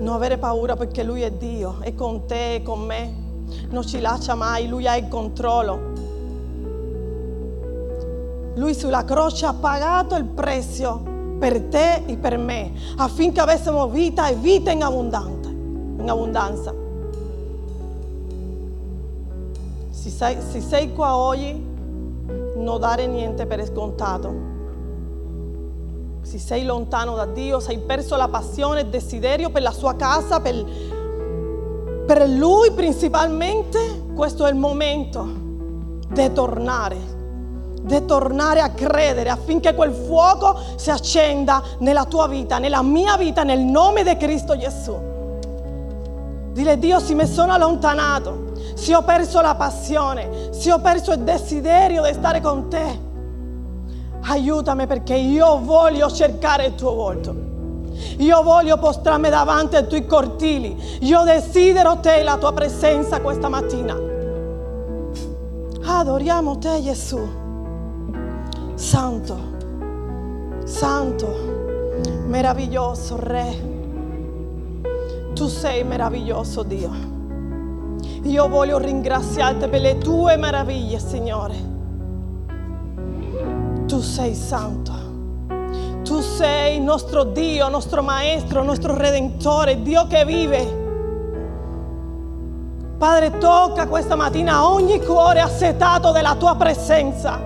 Non 0.04 0.16
avere 0.16 0.36
paura 0.36 0.76
perché 0.76 1.02
Lui 1.02 1.22
è 1.22 1.30
Dio, 1.30 1.76
è 1.80 1.94
con 1.94 2.26
te, 2.26 2.56
è 2.56 2.62
con 2.62 2.80
me. 2.80 3.22
Non 3.70 3.86
ci 3.86 4.00
lascia 4.00 4.34
mai, 4.34 4.68
Lui 4.68 4.86
ha 4.86 4.96
il 4.96 5.08
controllo. 5.08 5.92
Lui 8.54 8.74
sulla 8.74 9.02
croce 9.04 9.46
ha 9.46 9.54
pagato 9.54 10.14
il 10.16 10.26
prezzo 10.26 11.02
per 11.38 11.58
te 11.62 12.02
e 12.04 12.18
per 12.18 12.36
me, 12.36 12.72
affinché 12.98 13.40
avessimo 13.40 13.88
vita 13.88 14.28
e 14.28 14.34
vita 14.34 14.70
in, 14.70 14.80
in 14.80 16.10
abbondanza. 16.10 16.74
Se 19.88 20.10
sei, 20.10 20.36
se 20.42 20.60
sei 20.60 20.92
qua 20.92 21.16
oggi, 21.16 21.50
non 22.56 22.78
dare 22.78 23.06
niente 23.06 23.46
per 23.46 23.64
scontato. 23.64 24.53
Se 26.34 26.40
sei 26.40 26.64
lontano 26.64 27.14
da 27.14 27.26
Dio, 27.26 27.60
se 27.60 27.70
hai 27.70 27.78
perso 27.78 28.16
la 28.16 28.26
passione 28.26 28.80
e 28.80 28.82
il 28.82 28.88
desiderio 28.88 29.50
per 29.50 29.62
la 29.62 29.70
sua 29.70 29.94
casa, 29.94 30.40
per, 30.40 30.64
per 32.04 32.28
Lui 32.28 32.72
principalmente, 32.72 34.02
questo 34.16 34.44
è 34.44 34.50
il 34.50 34.56
momento 34.56 35.24
di 36.08 36.32
tornare 36.32 37.12
di 37.82 38.04
tornare 38.06 38.60
a 38.60 38.70
credere 38.70 39.28
affinché 39.28 39.74
quel 39.74 39.92
fuoco 39.92 40.58
si 40.74 40.90
accenda 40.90 41.62
nella 41.78 42.04
tua 42.06 42.26
vita, 42.26 42.58
nella 42.58 42.82
mia 42.82 43.16
vita, 43.16 43.44
nel 43.44 43.60
nome 43.60 44.02
di 44.02 44.16
Cristo 44.16 44.56
Gesù. 44.56 44.96
Dile 46.50 46.78
Dio, 46.80 46.98
se 46.98 47.14
mi 47.14 47.26
sono 47.26 47.52
allontanato, 47.52 48.54
se 48.74 48.92
ho 48.92 49.02
perso 49.02 49.40
la 49.40 49.54
passione, 49.54 50.48
se 50.50 50.72
ho 50.72 50.80
perso 50.80 51.12
il 51.12 51.20
desiderio 51.20 52.02
di 52.02 52.12
stare 52.12 52.40
con 52.40 52.68
te, 52.68 53.12
aiutami 54.26 54.86
perché 54.86 55.14
io 55.14 55.60
voglio 55.60 56.10
cercare 56.10 56.66
il 56.66 56.74
tuo 56.74 56.94
volto. 56.94 57.52
Io 58.18 58.42
voglio 58.42 58.76
postrarmi 58.78 59.28
davanti 59.28 59.76
ai 59.76 59.86
tuoi 59.86 60.06
cortili. 60.06 60.98
Io 61.00 61.22
desidero 61.22 61.98
te, 61.98 62.22
la 62.22 62.36
tua 62.36 62.52
presenza 62.52 63.20
questa 63.20 63.48
mattina. 63.48 63.96
Adoriamo 65.86 66.58
te, 66.58 66.82
Gesù. 66.82 67.20
Santo, 68.74 69.38
santo, 70.64 71.26
meraviglioso 72.26 73.16
Re. 73.18 73.72
Tu 75.34 75.46
sei 75.46 75.84
meraviglioso 75.84 76.62
Dio. 76.62 76.90
Io 78.22 78.48
voglio 78.48 78.78
ringraziarti 78.78 79.68
per 79.68 79.80
le 79.80 79.98
tue 79.98 80.36
meraviglie, 80.36 80.98
Signore. 80.98 81.73
Tu 83.94 84.00
sei 84.00 84.34
santo. 84.34 84.92
Tu 86.02 86.20
sei 86.20 86.80
nostro 86.80 87.22
Dio, 87.22 87.68
nostro 87.68 88.02
Maestro, 88.02 88.64
nostro 88.64 88.96
Redentore, 88.96 89.82
Dio 89.82 90.08
che 90.08 90.24
vive. 90.24 90.82
Padre, 92.98 93.38
tocca 93.38 93.86
questa 93.86 94.16
mattina 94.16 94.68
ogni 94.68 95.00
cuore 95.00 95.38
assetato 95.38 96.10
della 96.10 96.34
tua 96.34 96.56
presenza 96.56 97.38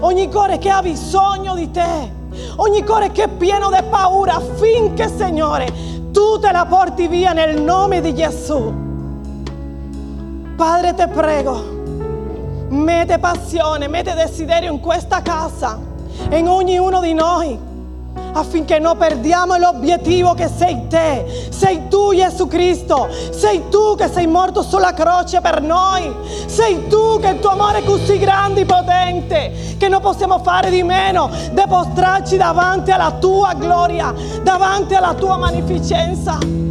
ogni 0.00 0.30
cuore 0.30 0.56
che 0.56 0.70
ha 0.70 0.80
bisogno 0.80 1.54
di 1.54 1.70
te, 1.70 2.10
ogni 2.56 2.82
cuore 2.82 3.12
che 3.12 3.24
è 3.24 3.28
pieno 3.28 3.68
di 3.68 3.82
paura 3.90 4.36
affinché, 4.36 5.14
Signore, 5.14 5.70
tu 6.10 6.38
te 6.38 6.52
la 6.52 6.64
porti 6.64 7.06
via 7.06 7.32
nel 7.32 7.60
nome 7.60 8.00
di 8.00 8.14
Gesù. 8.14 8.72
Padre, 10.56 10.94
te 10.94 11.06
prego, 11.08 11.79
mette 12.70 13.18
passione, 13.18 13.88
mette 13.88 14.14
desiderio 14.14 14.72
in 14.72 14.80
questa 14.80 15.22
casa, 15.22 15.78
in 16.30 16.48
ognuno 16.48 17.00
di 17.00 17.14
noi 17.14 17.68
affinché 18.32 18.78
non 18.78 18.96
perdiamo 18.96 19.56
l'obiettivo 19.56 20.34
che 20.34 20.48
sei 20.48 20.86
te, 20.88 21.48
sei 21.50 21.88
tu 21.88 22.14
Gesù 22.14 22.46
Cristo, 22.46 23.08
sei 23.30 23.68
tu 23.70 23.96
che 23.96 24.08
sei 24.08 24.26
morto 24.26 24.62
sulla 24.62 24.92
croce 24.92 25.40
per 25.40 25.60
noi, 25.60 26.12
sei 26.46 26.86
tu 26.88 27.18
che 27.20 27.28
il 27.28 27.40
tuo 27.40 27.50
amore 27.50 27.78
è 27.78 27.84
così 27.84 28.18
grande 28.18 28.62
e 28.62 28.66
potente 28.66 29.76
che 29.78 29.88
non 29.88 30.00
possiamo 30.00 30.38
fare 30.38 30.70
di 30.70 30.82
meno 30.82 31.30
di 31.52 31.62
postrarci 31.66 32.36
davanti 32.36 32.90
alla 32.90 33.12
tua 33.12 33.54
gloria, 33.54 34.14
davanti 34.42 34.94
alla 34.94 35.14
tua 35.14 35.36
magnificenza. 35.36 36.69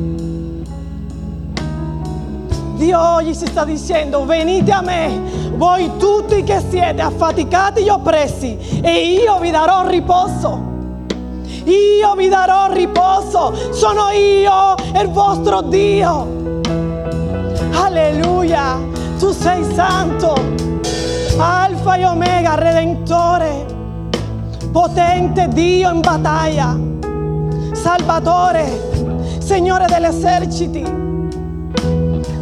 Dio 2.80 2.98
oggi 2.98 3.36
si 3.36 3.46
sta 3.46 3.66
dicendo, 3.66 4.24
venite 4.24 4.72
a 4.72 4.80
me, 4.80 5.20
voi 5.58 5.92
tutti 5.98 6.44
che 6.46 6.64
siete 6.70 7.02
affaticati 7.02 7.84
e 7.84 7.92
oppressi, 7.92 8.58
e 8.82 9.20
io 9.22 9.38
vi 9.40 9.52
darò 9.52 9.86
riposo. 9.86 10.68
Io 11.66 12.16
vi 12.16 12.30
darò 12.30 12.72
riposo, 12.72 13.74
sono 13.74 14.12
io 14.12 14.76
il 14.98 15.10
vostro 15.10 15.62
Dio. 15.64 16.62
Alleluia, 17.74 18.80
tu 19.20 19.32
sei 19.32 19.62
santo, 19.74 20.34
Alfa 21.38 21.96
e 21.96 22.06
Omega, 22.06 22.56
Redentore, 22.56 23.66
potente 24.72 25.50
Dio 25.50 25.92
in 25.92 26.00
battaglia, 26.00 26.80
Salvatore, 27.74 29.38
Signore 29.40 29.86
degli 29.86 30.06
eserciti. 30.06 31.09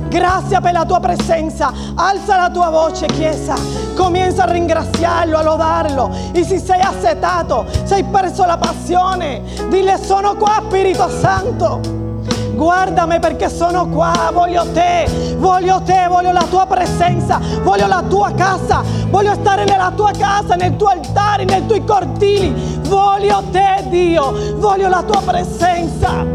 Grazie 0.07 0.61
per 0.61 0.71
la 0.71 0.85
tua 0.85 0.99
presenza. 0.99 1.71
Alza 1.95 2.37
la 2.37 2.49
tua 2.49 2.69
voce, 2.69 3.05
Chiesa. 3.07 3.55
Comienza 3.95 4.43
a 4.43 4.51
ringraziarlo, 4.51 5.37
a 5.37 5.43
lodarlo. 5.43 6.09
E 6.31 6.43
se 6.43 6.59
sei 6.59 6.79
assetato, 6.81 7.65
se 7.83 7.95
hai 7.95 8.03
perso 8.03 8.45
la 8.45 8.57
passione, 8.57 9.41
dile 9.69 9.97
sono 10.01 10.35
qua, 10.35 10.61
Spirito 10.65 11.09
Santo. 11.09 12.05
Guardami 12.53 13.19
perché 13.19 13.49
sono 13.49 13.87
qua, 13.87 14.31
voglio 14.33 14.65
te, 14.73 15.35
voglio 15.37 15.79
te, 15.83 16.07
voglio 16.09 16.31
la 16.31 16.45
tua 16.49 16.65
presenza, 16.65 17.39
voglio 17.61 17.85
la 17.85 18.01
tua 18.01 18.31
casa, 18.31 18.81
voglio 19.09 19.35
stare 19.35 19.63
nella 19.63 19.91
tua 19.95 20.09
casa, 20.17 20.55
nel 20.55 20.75
tuo 20.75 20.87
altare, 20.87 21.43
nei 21.43 21.63
tuoi 21.67 21.83
cortili. 21.85 22.79
Voglio 22.87 23.43
te, 23.51 23.85
Dio, 23.89 24.55
voglio 24.55 24.89
la 24.89 25.03
tua 25.03 25.21
presenza. 25.21 26.25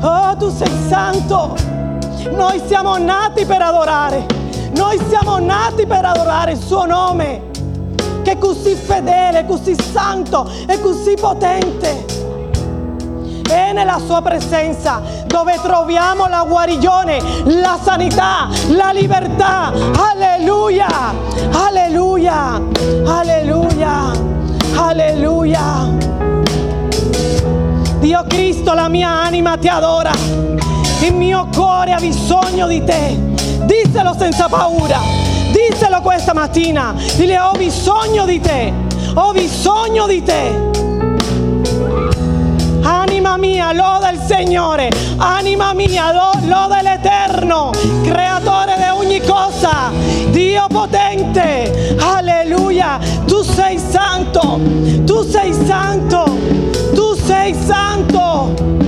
Oh, 0.00 0.36
tu 0.36 0.48
sei 0.50 0.70
santo. 0.88 1.75
Noi 2.32 2.60
siamo 2.66 2.96
nati 2.96 3.44
per 3.44 3.62
adorare. 3.62 4.26
Noi 4.74 5.00
siamo 5.08 5.38
nati 5.38 5.86
per 5.86 6.04
adorare 6.04 6.52
il 6.52 6.58
suo 6.58 6.84
nome, 6.84 7.50
che 8.22 8.32
è 8.32 8.38
così 8.38 8.74
fedele, 8.74 9.46
così 9.46 9.74
santo 9.74 10.48
e 10.66 10.80
così 10.80 11.14
potente. 11.14 12.04
È 13.48 13.72
nella 13.72 13.98
sua 14.04 14.20
presenza 14.22 15.00
dove 15.26 15.58
troviamo 15.62 16.26
la 16.26 16.44
guarigione, 16.46 17.20
la 17.44 17.78
sanità, 17.80 18.48
la 18.68 18.90
libertà. 18.90 19.72
Alleluia, 19.96 20.88
alleluia, 21.52 22.60
alleluia, 23.04 24.10
alleluia. 24.74 25.94
Dio 28.00 28.24
Cristo, 28.28 28.74
la 28.74 28.88
mia 28.88 29.10
anima 29.10 29.56
ti 29.56 29.68
adora. 29.68 30.55
Il 31.06 31.14
mio 31.14 31.46
cuore 31.54 31.92
ha 31.92 32.00
bisogno 32.00 32.66
di 32.66 32.82
te. 32.82 33.16
Disselo 33.64 34.12
senza 34.18 34.48
paura. 34.48 34.98
Disselo 35.52 36.00
questa 36.00 36.34
mattina. 36.34 36.94
Dile 37.14 37.38
ho 37.38 37.52
bisogno 37.52 38.24
di 38.24 38.40
te. 38.40 38.72
Ho 39.14 39.30
bisogno 39.30 40.06
di 40.08 40.20
te. 40.24 40.74
Anima 42.82 43.36
mia, 43.36 43.72
loda 43.72 44.10
il 44.10 44.18
Signore. 44.26 44.90
Anima 45.18 45.72
mia, 45.74 46.12
lo- 46.12 46.40
loda 46.48 46.82
l'Eterno, 46.82 47.70
creatore 48.02 48.74
di 48.76 48.88
ogni 48.92 49.20
cosa. 49.20 49.92
Dio 50.30 50.66
potente. 50.68 51.96
Alleluia. 52.00 52.98
Tu 53.26 53.42
sei 53.42 53.78
santo. 53.78 54.58
Tu 55.04 55.22
sei 55.22 55.52
santo. 55.52 56.24
Tu 56.94 57.14
sei 57.14 57.54
santo. 57.54 58.85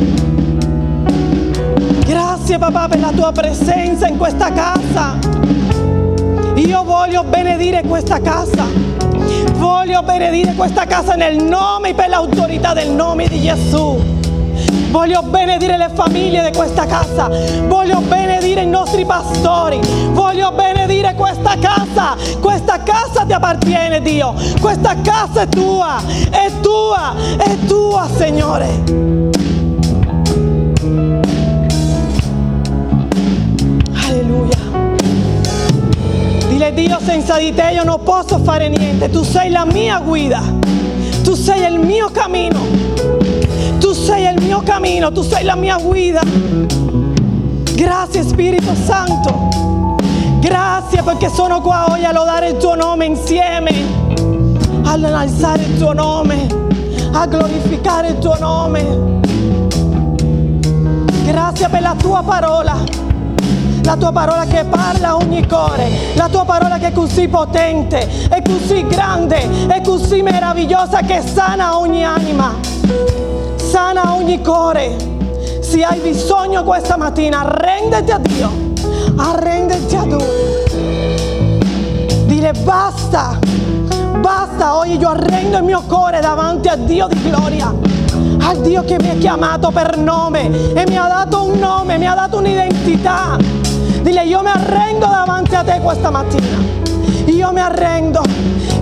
Grazie 2.09 2.57
papà 2.57 2.89
per 2.89 3.01
la 3.01 3.13
tua 3.15 3.33
presenza 3.33 4.07
in 4.07 4.17
questa 4.17 4.51
casa. 4.51 5.19
Io 6.55 6.83
voglio 6.83 7.23
benedire 7.23 7.83
questa 7.83 8.19
casa. 8.19 8.65
Voglio 9.57 10.03
benedire 10.03 10.55
questa 10.55 10.87
casa 10.87 11.17
nel 11.17 11.37
nome 11.45 11.91
e 11.91 11.95
per 11.95 12.09
l'autorità 12.09 12.73
del 12.73 12.93
nome 12.93 13.29
di 13.29 13.43
Gesù. 13.43 14.01
Voglio 14.91 15.21
benedire 15.21 15.77
le 15.77 15.91
famiglie 15.93 16.51
di 16.51 16.57
questa 16.57 16.87
casa. 16.87 17.29
Voglio 17.67 18.01
benedire 18.01 18.63
i 18.63 18.69
nostri 18.69 19.05
pastori. 19.05 19.79
Voglio 20.13 20.51
benedire 20.53 21.15
questa 21.15 21.57
casa. 21.61 22.17
Questa 22.41 22.83
casa 22.85 23.27
ti 23.27 23.35
appartiene, 23.35 24.01
Dio. 24.01 24.33
Questa 24.63 24.97
casa 25.03 25.43
è 25.43 25.49
tua. 25.49 26.01
È 26.31 26.51
tua. 26.63 27.15
È 27.37 27.55
tua, 27.67 28.09
Signore. 28.17 29.19
Dile 36.71 36.73
Dio, 36.73 36.99
senza 37.01 37.39
di 37.39 37.55
te 37.55 37.71
io 37.73 37.85
non 37.85 38.03
posso 38.03 38.39
fare 38.39 38.69
niente. 38.69 39.09
Tu 39.11 39.23
sei 39.23 39.51
la 39.51 39.65
mia 39.65 40.01
guida. 40.01 40.43
Tu 41.23 41.35
sei 41.35 41.73
il 41.73 41.79
mio 41.79 42.11
cammino. 42.11 42.61
Tu 43.79 43.93
sei 43.93 44.35
il 44.35 44.43
mio 44.43 44.61
cammino. 44.63 45.11
Tu 45.13 45.23
sei 45.23 45.45
la 45.45 45.55
mia 45.55 45.79
guida. 45.79 46.21
Grazie 47.75 48.23
Spirito 48.23 48.75
Santo. 48.75 49.97
Grazie 50.41 51.03
perché 51.03 51.31
sono 51.31 51.61
qua 51.61 51.87
oggi 51.89 52.05
a 52.05 52.13
lodare 52.13 52.49
il 52.49 52.57
tuo 52.59 52.75
nome 52.75 53.07
insieme. 53.07 53.73
Ad 54.85 55.05
alzare 55.05 55.63
il 55.63 55.79
tuo 55.79 55.93
nome. 55.93 56.47
A 57.13 57.27
glorificare 57.27 58.09
il 58.09 58.19
tuo 58.19 58.37
nome. 58.39 59.21
Grazie 61.25 61.69
per 61.69 61.81
la 61.81 61.95
tua 61.99 62.23
parola 62.23 63.08
la 63.89 63.97
tua 63.97 64.13
parola 64.13 64.45
che 64.45 64.65
parla 64.65 65.09
a 65.09 65.17
ogni 65.17 65.49
cuore, 65.49 65.89
la 66.13 66.29
tua 66.29 66.45
parola 66.45 66.77
che 66.77 66.89
è 66.89 66.93
così 66.93 67.27
potente, 67.27 68.07
è 68.29 68.43
così 68.43 68.87
grande, 68.87 69.67
è 69.67 69.81
così 69.81 70.21
meravigliosa 70.21 71.01
che 71.01 71.23
sana 71.23 71.79
ogni 71.79 72.05
anima, 72.05 72.55
sana 73.57 74.15
ogni 74.15 74.43
cuore. 74.43 74.95
Se 75.63 75.83
hai 75.83 76.01
bisogno 76.01 76.65
questa 76.65 76.99
mattina, 76.99 77.41
arrenditi 77.41 78.11
a 78.11 78.19
Dio, 78.19 78.51
arrenditi 79.17 79.97
a 79.97 80.05
Lui. 80.05 80.27
Dile 82.27 82.53
basta, 82.63 83.39
basta, 84.21 84.77
oggi 84.77 84.99
io 84.99 85.09
arrendo 85.09 85.57
il 85.57 85.65
mio 85.65 85.83
cuore 85.87 86.21
davanti 86.21 86.69
a 86.69 86.77
Dio 86.77 87.07
di 87.07 87.23
gloria 87.23 87.73
al 88.41 88.61
Dio 88.61 88.83
che 88.85 88.97
mi 89.01 89.11
ha 89.11 89.15
chiamato 89.15 89.71
per 89.71 89.97
nome 89.97 90.73
e 90.73 90.85
mi 90.87 90.97
ha 90.97 91.07
dato 91.07 91.45
un 91.45 91.59
nome, 91.59 91.99
mi 91.99 92.07
ha 92.07 92.15
dato 92.15 92.39
un'identità. 92.39 93.37
Dile 94.03 94.25
io 94.25 94.43
mi 94.43 94.49
arrendo 94.49 95.07
davanti 95.07 95.55
a 95.55 95.63
te 95.63 95.81
questa 95.81 96.11
mattina. 96.11 96.59
Io 97.27 97.53
mi 97.53 97.61
arrendo, 97.61 98.23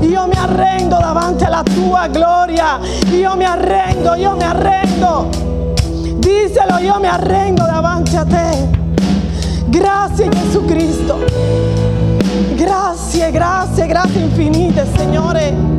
io 0.01 0.27
mi 0.27 0.37
arrendo 0.37 0.97
davanti 0.99 1.45
alla 1.45 1.63
tua 1.63 2.07
gloria. 2.09 2.79
Io 3.11 3.35
mi 3.37 3.45
arrendo, 3.45 4.15
io 4.15 4.35
mi 4.37 4.45
arrendo. 4.45 5.29
Díselo, 6.19 6.79
io 6.79 6.99
mi 7.01 7.07
arrendo 7.07 7.65
davanti 7.65 8.17
a 8.17 8.25
te. 8.25 8.69
Grazie 9.67 10.29
Gesù 10.29 10.65
Cristo. 10.65 11.19
Grazie, 12.55 13.31
grazie, 13.31 13.87
grazie 13.87 14.21
infinite, 14.21 14.87
Signore. 14.97 15.76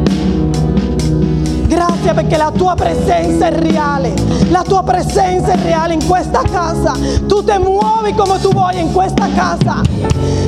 Grazie 1.67 2.13
perché 2.13 2.37
la 2.37 2.49
tua 2.49 2.75
presenza 2.75 3.47
è 3.47 3.51
reale, 3.51 4.13
la 4.49 4.63
tua 4.63 4.83
presenza 4.83 5.51
è 5.51 5.57
reale 5.61 5.95
in 5.95 6.07
questa 6.07 6.41
casa. 6.49 6.93
Tu 7.27 7.43
ti 7.43 7.57
muovi 7.57 8.13
come 8.13 8.39
tu 8.39 8.51
vuoi 8.53 8.79
in 8.79 8.93
questa 8.93 9.27
casa. 9.35 9.81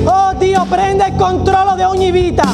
Oh 0.06 0.34
Dio, 0.38 0.66
prende 0.70 1.08
il 1.08 1.16
controllo 1.18 1.76
di 1.76 1.82
ogni 1.82 2.12
vita, 2.12 2.48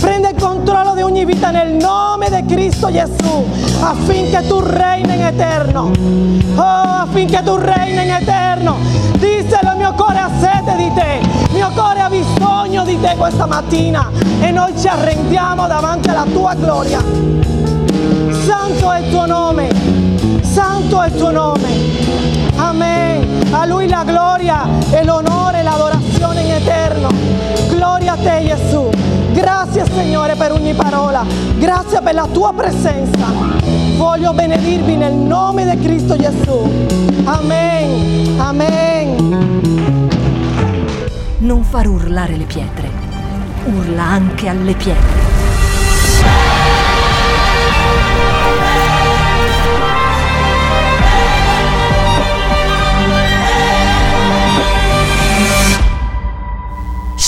prende 0.00 0.30
il 0.30 0.40
controllo 0.40 0.94
di 0.94 1.02
ogni 1.02 1.24
vita 1.24 1.50
nel 1.50 1.72
nome 1.72 2.30
di 2.30 2.44
Cristo 2.46 2.92
Gesù, 2.92 3.44
affinché 3.80 4.46
tu 4.46 4.60
reini 4.60 5.14
in 5.14 5.24
eterno. 5.24 5.90
Oh, 6.54 7.02
affinché 7.02 7.42
tu 7.42 7.56
reini 7.56 8.04
in 8.04 8.12
eterno. 8.12 8.76
Disselo, 9.18 9.72
il 9.72 9.78
mio 9.78 9.92
cuore 9.94 10.18
ha 10.18 10.30
sete 10.38 10.76
di 10.76 10.92
te, 10.94 11.20
mio 11.52 11.70
cuore 11.74 12.00
ha 12.00 12.08
bisogno 12.08 12.84
di 12.84 13.00
te 13.00 13.16
questa 13.16 13.46
mattina 13.46 14.08
e 14.40 14.52
noi 14.52 14.78
ci 14.78 14.86
arrendiamo 14.86 15.66
davanti 15.66 16.08
alla 16.08 16.26
tua 16.32 16.54
gloria. 16.54 17.71
Santo 18.32 18.90
è 18.90 19.00
il 19.00 19.10
tuo 19.10 19.26
nome, 19.26 19.68
santo 20.40 21.00
è 21.02 21.08
il 21.08 21.14
tuo 21.14 21.30
nome. 21.30 21.68
Amen. 22.56 23.52
A 23.52 23.66
lui 23.66 23.86
la 23.88 24.02
gloria 24.04 24.66
e 24.90 25.04
l'onore 25.04 25.60
e 25.60 25.62
l'adorazione 25.62 26.40
in 26.40 26.52
eterno. 26.52 27.08
Gloria 27.68 28.12
a 28.12 28.16
te 28.16 28.44
Gesù. 28.46 28.88
Grazie 29.32 29.84
Signore 29.86 30.34
per 30.36 30.52
ogni 30.52 30.74
parola. 30.74 31.24
Grazie 31.58 32.00
per 32.00 32.14
la 32.14 32.26
tua 32.26 32.52
presenza. 32.52 33.26
Voglio 33.96 34.32
benedirvi 34.32 34.96
nel 34.96 35.14
nome 35.14 35.64
di 35.64 35.82
Cristo 35.82 36.16
Gesù. 36.16 36.68
Amen. 37.24 38.40
Amen. 38.40 39.60
Non 41.38 41.62
far 41.62 41.86
urlare 41.86 42.36
le 42.36 42.44
pietre. 42.44 42.90
Urla 43.64 44.02
anche 44.02 44.48
alle 44.48 44.74
pietre. 44.74 45.41